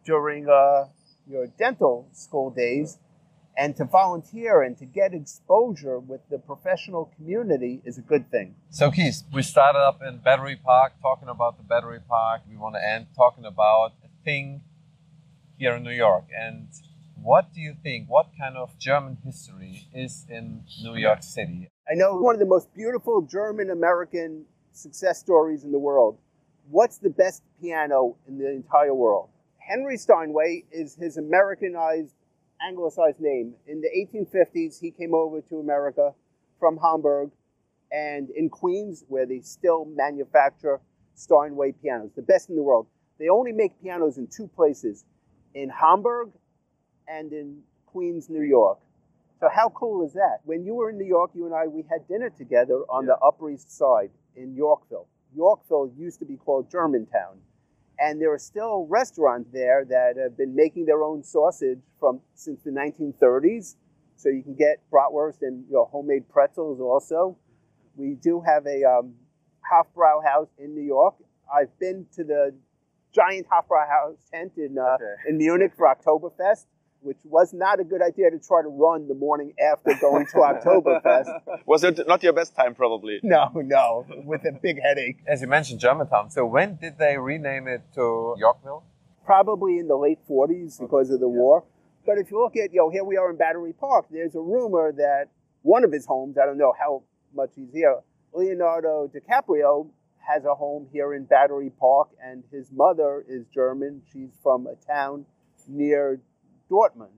during 0.03 0.49
uh, 0.49 0.85
your 1.27 1.47
dental 1.47 2.09
school 2.13 2.49
days 2.49 2.97
and 3.57 3.75
to 3.75 3.85
volunteer 3.85 4.61
and 4.61 4.77
to 4.77 4.85
get 4.85 5.13
exposure 5.13 5.97
with 5.97 6.21
the 6.29 6.37
professional 6.37 7.11
community 7.17 7.81
is 7.83 7.97
a 7.97 8.01
good 8.01 8.29
thing. 8.29 8.55
So, 8.69 8.91
Keith, 8.91 9.23
we 9.33 9.41
started 9.41 9.79
up 9.79 9.99
in 10.07 10.19
Battery 10.19 10.55
Park 10.55 10.93
talking 11.01 11.27
about 11.27 11.57
the 11.57 11.63
Battery 11.63 11.99
Park. 12.07 12.41
We 12.47 12.55
want 12.55 12.75
to 12.75 12.87
end 12.87 13.07
talking 13.15 13.45
about 13.45 13.93
a 14.05 14.09
thing 14.23 14.61
here 15.57 15.73
in 15.73 15.83
New 15.83 15.91
York. 15.91 16.25
And 16.39 16.67
what 17.19 17.51
do 17.51 17.59
you 17.59 17.75
think? 17.81 18.07
What 18.07 18.27
kind 18.39 18.55
of 18.55 18.77
German 18.77 19.17
history 19.25 19.87
is 19.91 20.27
in 20.29 20.63
New 20.83 20.95
York 20.95 21.23
City? 21.23 21.67
I 21.89 21.95
know 21.95 22.15
one 22.15 22.35
of 22.35 22.39
the 22.39 22.45
most 22.45 22.71
beautiful 22.75 23.21
German 23.23 23.71
American 23.71 24.45
success 24.71 25.19
stories 25.19 25.63
in 25.63 25.71
the 25.71 25.79
world. 25.79 26.19
What's 26.69 26.99
the 26.99 27.09
best 27.09 27.41
piano 27.59 28.17
in 28.27 28.37
the 28.37 28.51
entire 28.51 28.93
world? 28.93 29.29
Henry 29.57 29.97
Steinway 29.97 30.63
is 30.71 30.95
his 30.95 31.17
Americanized, 31.17 32.13
anglicized 32.61 33.19
name. 33.19 33.53
In 33.67 33.81
the 33.81 33.89
1850s, 33.89 34.79
he 34.79 34.91
came 34.91 35.13
over 35.13 35.41
to 35.41 35.59
America 35.59 36.13
from 36.59 36.77
Hamburg 36.77 37.31
and 37.91 38.29
in 38.31 38.49
Queens, 38.49 39.05
where 39.07 39.25
they 39.25 39.39
still 39.39 39.85
manufacture 39.85 40.81
Steinway 41.15 41.71
pianos, 41.71 42.11
the 42.15 42.21
best 42.21 42.49
in 42.49 42.55
the 42.55 42.63
world. 42.63 42.87
They 43.19 43.29
only 43.29 43.51
make 43.51 43.81
pianos 43.81 44.17
in 44.17 44.27
two 44.27 44.47
places 44.47 45.05
in 45.53 45.69
Hamburg 45.69 46.29
and 47.07 47.31
in 47.31 47.61
Queens, 47.85 48.29
New 48.29 48.43
York. 48.43 48.79
So 49.39 49.47
how 49.53 49.69
cool 49.69 50.05
is 50.05 50.13
that? 50.13 50.39
When 50.45 50.65
you 50.65 50.75
were 50.75 50.89
in 50.89 50.97
New 50.97 51.05
York, 51.05 51.31
you 51.33 51.45
and 51.45 51.53
I, 51.53 51.67
we 51.67 51.83
had 51.89 52.07
dinner 52.07 52.29
together 52.29 52.81
on 52.89 53.05
the 53.05 53.15
Upper 53.17 53.49
East 53.49 53.75
Side 53.75 54.09
in 54.35 54.55
Yorkville. 54.55 55.07
Yorkville 55.35 55.91
used 55.97 56.19
to 56.19 56.25
be 56.25 56.37
called 56.37 56.71
Germantown. 56.71 57.37
And 57.99 58.21
there 58.21 58.31
are 58.31 58.39
still 58.39 58.85
restaurants 58.87 59.49
there 59.51 59.83
that 59.85 60.15
have 60.21 60.37
been 60.37 60.55
making 60.55 60.85
their 60.85 61.03
own 61.03 61.23
sausage 61.23 61.79
from 61.99 62.21
since 62.35 62.61
the 62.63 62.71
1930s. 62.71 63.75
So 64.15 64.29
you 64.29 64.43
can 64.43 64.55
get 64.55 64.81
bratwurst 64.91 65.41
and 65.41 65.65
you 65.67 65.73
know, 65.73 65.85
homemade 65.91 66.29
pretzels 66.29 66.79
also. 66.79 67.37
We 67.95 68.15
do 68.15 68.41
have 68.41 68.65
a 68.67 68.83
um, 68.83 69.13
Hofbrau 69.71 70.23
house 70.23 70.49
in 70.57 70.73
New 70.75 70.83
York. 70.83 71.15
I've 71.53 71.77
been 71.79 72.05
to 72.15 72.23
the 72.23 72.53
giant 73.13 73.47
Hofbrau 73.47 73.87
house 73.87 74.17
tent 74.31 74.53
in, 74.57 74.77
uh, 74.77 74.95
Okay. 74.95 75.15
in 75.29 75.37
Munich 75.37 75.71
for 75.75 75.87
Oktoberfest, 75.87 76.65
which 77.07 77.17
was 77.23 77.53
not 77.53 77.79
a 77.79 77.85
good 77.85 78.01
idea 78.01 78.29
to 78.29 78.37
try 78.37 78.61
to 78.61 78.67
run 78.67 79.07
the 79.07 79.15
morning 79.15 79.53
after 79.71 79.93
going 80.01 80.25
to 80.25 80.33
Oktoberfest. 80.33 81.39
Was 81.65 81.85
it 81.85 82.01
not 82.05 82.21
your 82.21 82.33
best 82.33 82.53
time, 82.53 82.75
probably? 82.75 83.21
No, 83.23 83.49
no, 83.55 84.05
with 84.25 84.43
a 84.43 84.51
big 84.51 84.81
headache. 84.81 85.19
As 85.25 85.41
you 85.41 85.47
mentioned, 85.47 85.79
Germantown. 85.79 86.29
So, 86.29 86.45
when 86.45 86.75
did 86.75 86.97
they 86.97 87.17
rename 87.17 87.69
it 87.69 87.81
to 87.95 88.35
Yorkville? 88.37 88.83
Probably 89.25 89.79
in 89.79 89.87
the 89.87 89.95
late 89.95 90.19
40s 90.29 90.79
because 90.81 91.09
of 91.09 91.21
the 91.21 91.29
war. 91.29 91.63
But 92.05 92.17
if 92.17 92.29
you 92.29 92.41
look 92.41 92.57
at, 92.57 92.73
you 92.73 92.79
know, 92.79 92.89
here 92.89 93.05
we 93.05 93.15
are 93.15 93.29
in 93.29 93.37
Battery 93.37 93.73
Park, 93.73 94.07
there's 94.11 94.35
a 94.35 94.41
rumor 94.41 94.91
that 94.91 95.29
one 95.61 95.85
of 95.85 95.91
his 95.91 96.05
homes, 96.05 96.37
I 96.37 96.45
don't 96.45 96.57
know 96.57 96.73
how 96.77 97.03
much 97.33 97.51
he's 97.55 97.71
here, 97.73 97.99
Leonardo 98.33 99.09
DiCaprio 99.13 99.89
has 100.19 100.43
a 100.43 100.55
home 100.55 100.87
here 100.91 101.13
in 101.13 101.23
Battery 101.23 101.71
Park, 101.79 102.09
and 102.21 102.43
his 102.51 102.69
mother 102.71 103.23
is 103.29 103.45
German. 103.53 104.01
She's 104.11 104.31
from 104.43 104.67
a 104.67 104.75
town 104.85 105.25
near 105.67 106.19
Dortmund. 106.69 107.09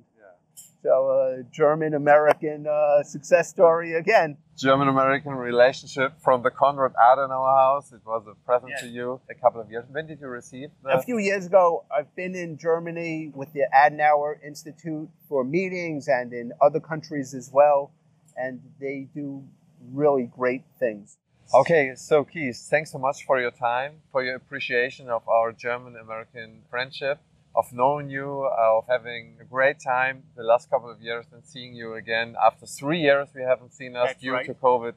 So, 0.82 1.10
uh, 1.10 1.44
German 1.52 1.94
American 1.94 2.66
uh, 2.66 3.04
success 3.04 3.50
story 3.50 3.96
again. 3.96 4.38
German 4.58 4.88
American 4.88 5.34
relationship 5.34 6.14
from 6.24 6.42
the 6.42 6.50
Konrad 6.50 6.94
Adenauer 6.94 7.54
House. 7.58 7.92
It 7.92 8.00
was 8.06 8.24
a 8.32 8.36
present 8.46 8.72
Yes. 8.72 8.82
to 8.84 8.88
you 8.88 9.20
a 9.30 9.34
couple 9.36 9.60
of 9.60 9.70
years. 9.70 9.84
When 9.92 10.08
did 10.08 10.22
you 10.22 10.28
receive 10.28 10.70
the 10.82 10.98
A 10.98 11.02
few 11.02 11.18
years 11.18 11.46
ago, 11.48 11.84
I've 11.94 12.14
been 12.16 12.34
in 12.34 12.58
Germany 12.58 13.30
with 13.36 13.52
the 13.52 13.64
Adenauer 13.76 14.42
Institute 14.42 15.10
for 15.28 15.44
meetings 15.44 16.08
and 16.08 16.32
in 16.32 16.54
other 16.62 16.80
countries 16.80 17.34
as 17.34 17.50
well, 17.52 17.92
and 18.38 18.62
they 18.80 19.08
do 19.14 19.44
really 19.92 20.32
great 20.34 20.64
things. 20.80 21.18
Okay, 21.54 21.92
so 21.96 22.24
Keith, 22.24 22.58
thanks 22.70 22.92
so 22.92 23.00
much 23.00 23.26
for 23.26 23.38
your 23.42 23.52
time, 23.52 23.96
for 24.14 24.24
your 24.24 24.36
appreciation 24.36 25.10
of 25.10 25.28
our 25.28 25.52
German 25.52 25.98
American 25.98 26.62
friendship, 26.70 27.20
of 27.60 27.74
knowing 27.74 28.10
you, 28.10 28.30
of 28.58 28.86
having 28.88 29.36
a 29.42 29.44
great 29.44 29.80
time 29.94 30.24
the 30.38 30.44
last 30.44 30.70
couple 30.70 30.90
of 30.90 31.02
years 31.02 31.26
and 31.34 31.42
seeing 31.46 31.74
you 31.74 31.96
again. 31.96 32.36
After 32.50 32.66
three 32.66 33.02
years, 33.02 33.28
we 33.36 33.42
haven't 33.42 33.74
seen 33.74 33.98
us 33.98 34.10
That's 34.10 34.22
due 34.22 34.34
right. 34.34 34.46
to 34.46 34.54
COVID. 34.54 34.94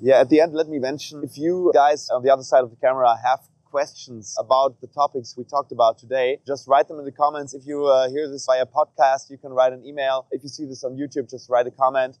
Yeah, 0.00 0.20
at 0.22 0.30
the 0.30 0.40
end, 0.40 0.54
let 0.54 0.68
me 0.74 0.78
mention 0.78 1.22
if 1.22 1.36
you 1.36 1.70
guys 1.74 2.08
on 2.08 2.22
the 2.22 2.32
other 2.32 2.42
side 2.42 2.64
of 2.64 2.70
the 2.70 2.76
camera 2.76 3.10
have 3.22 3.40
questions 3.70 4.34
about 4.38 4.80
the 4.80 4.86
topics 4.86 5.36
we 5.36 5.44
talked 5.44 5.72
about 5.72 5.98
today, 5.98 6.38
just 6.46 6.66
write 6.66 6.88
them 6.88 6.98
in 6.98 7.04
the 7.04 7.12
comments. 7.12 7.52
If 7.52 7.66
you 7.66 7.84
uh, 7.86 8.08
hear 8.08 8.26
this 8.30 8.46
via 8.46 8.64
podcast, 8.64 9.28
you 9.28 9.36
can 9.36 9.52
write 9.52 9.74
an 9.74 9.84
email. 9.84 10.26
If 10.30 10.42
you 10.42 10.48
see 10.48 10.64
this 10.64 10.82
on 10.82 10.96
YouTube, 10.96 11.30
just 11.30 11.50
write 11.50 11.66
a 11.66 11.70
comment. 11.70 12.18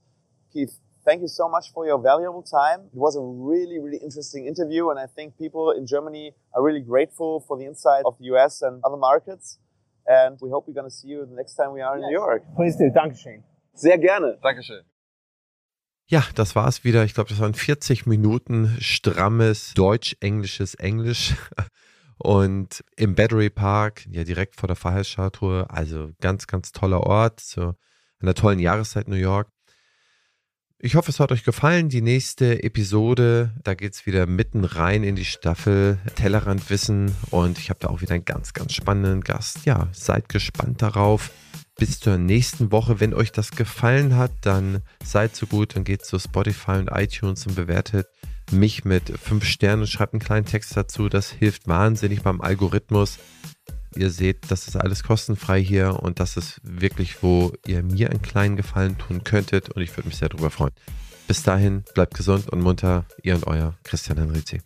Keith, 0.52 0.78
thank 1.06 1.22
you 1.22 1.28
so 1.28 1.48
much 1.48 1.72
for 1.72 1.86
your 1.86 1.98
valuable 1.98 2.42
time. 2.42 2.80
It 2.92 2.98
was 2.98 3.16
a 3.16 3.20
really, 3.22 3.78
really 3.78 3.96
interesting 3.96 4.46
interview, 4.46 4.90
and 4.90 4.98
I 4.98 5.06
think 5.06 5.38
people 5.38 5.70
in 5.70 5.86
Germany 5.86 6.34
are 6.54 6.62
really 6.62 6.80
grateful 6.80 7.40
for 7.40 7.56
the 7.56 7.64
insight 7.64 8.04
of 8.04 8.18
the 8.18 8.26
US 8.34 8.60
and 8.60 8.82
other 8.84 8.98
markets. 8.98 9.58
And 10.10 10.40
we 10.40 10.50
hope 10.50 10.66
we're 10.66 10.74
going 10.74 10.90
to 10.90 10.90
see 10.90 11.08
you 11.08 11.24
the 11.24 11.36
next 11.36 11.54
time 11.54 11.72
we 11.72 11.80
are 11.80 11.96
in 11.96 12.02
New 12.02 12.12
York. 12.12 12.42
Please 12.56 12.76
do. 12.76 12.90
Dankeschön. 12.90 13.44
Sehr 13.74 13.96
gerne. 13.96 14.38
Dankeschön. 14.42 14.82
Ja, 16.08 16.24
das 16.34 16.56
war's 16.56 16.82
wieder. 16.82 17.04
Ich 17.04 17.14
glaube, 17.14 17.30
das 17.30 17.38
waren 17.38 17.54
40 17.54 18.06
Minuten 18.06 18.76
strammes 18.80 19.72
Deutsch-Englisches 19.74 20.74
Englisch. 20.74 21.36
Und 22.18 22.82
im 22.96 23.14
Battery 23.14 23.50
Park, 23.50 24.04
ja 24.10 24.24
direkt 24.24 24.56
vor 24.56 24.66
der 24.66 24.74
Freiheitsstatue, 24.74 25.70
also 25.70 26.10
ganz, 26.20 26.48
ganz 26.48 26.72
toller 26.72 27.04
Ort, 27.04 27.38
zu 27.38 27.74
einer 28.20 28.34
tollen 28.34 28.58
Jahreszeit 28.58 29.06
New 29.06 29.14
York. 29.14 29.48
Ich 30.82 30.94
hoffe, 30.94 31.10
es 31.10 31.20
hat 31.20 31.30
euch 31.30 31.44
gefallen. 31.44 31.90
Die 31.90 32.00
nächste 32.00 32.62
Episode, 32.62 33.52
da 33.64 33.74
geht's 33.74 34.06
wieder 34.06 34.24
mitten 34.24 34.64
rein 34.64 35.04
in 35.04 35.14
die 35.14 35.26
Staffel 35.26 35.98
Tellerrand 36.14 36.70
Wissen 36.70 37.14
und 37.28 37.58
ich 37.58 37.68
habe 37.68 37.80
da 37.80 37.88
auch 37.88 38.00
wieder 38.00 38.14
einen 38.14 38.24
ganz, 38.24 38.54
ganz 38.54 38.72
spannenden 38.72 39.20
Gast. 39.20 39.66
Ja, 39.66 39.88
seid 39.92 40.30
gespannt 40.30 40.80
darauf. 40.80 41.32
Bis 41.76 42.00
zur 42.00 42.16
nächsten 42.16 42.72
Woche. 42.72 42.98
Wenn 42.98 43.12
euch 43.12 43.30
das 43.30 43.50
gefallen 43.50 44.16
hat, 44.16 44.32
dann 44.40 44.80
seid 45.04 45.36
so 45.36 45.46
gut 45.46 45.76
und 45.76 45.84
geht 45.84 46.02
zu 46.02 46.18
Spotify 46.18 46.78
und 46.78 46.88
iTunes 46.88 47.46
und 47.46 47.56
bewertet 47.56 48.06
mich 48.50 48.86
mit 48.86 49.18
5 49.18 49.44
Sternen 49.44 49.82
und 49.82 49.88
schreibt 49.88 50.14
einen 50.14 50.22
kleinen 50.22 50.46
Text 50.46 50.74
dazu. 50.74 51.10
Das 51.10 51.30
hilft 51.30 51.68
wahnsinnig 51.68 52.22
beim 52.22 52.40
Algorithmus. 52.40 53.18
Ihr 53.96 54.10
seht, 54.10 54.50
das 54.50 54.68
ist 54.68 54.76
alles 54.76 55.02
kostenfrei 55.02 55.62
hier 55.62 56.00
und 56.00 56.20
das 56.20 56.36
ist 56.36 56.60
wirklich, 56.62 57.22
wo 57.22 57.52
ihr 57.66 57.82
mir 57.82 58.10
einen 58.10 58.22
kleinen 58.22 58.56
Gefallen 58.56 58.98
tun 58.98 59.24
könntet 59.24 59.70
und 59.70 59.82
ich 59.82 59.96
würde 59.96 60.08
mich 60.08 60.18
sehr 60.18 60.28
darüber 60.28 60.50
freuen. 60.50 60.72
Bis 61.26 61.42
dahin, 61.42 61.84
bleibt 61.94 62.14
gesund 62.14 62.48
und 62.48 62.60
munter, 62.60 63.04
ihr 63.22 63.34
und 63.34 63.46
euer 63.46 63.76
Christian 63.84 64.18
Henrizi. 64.18 64.62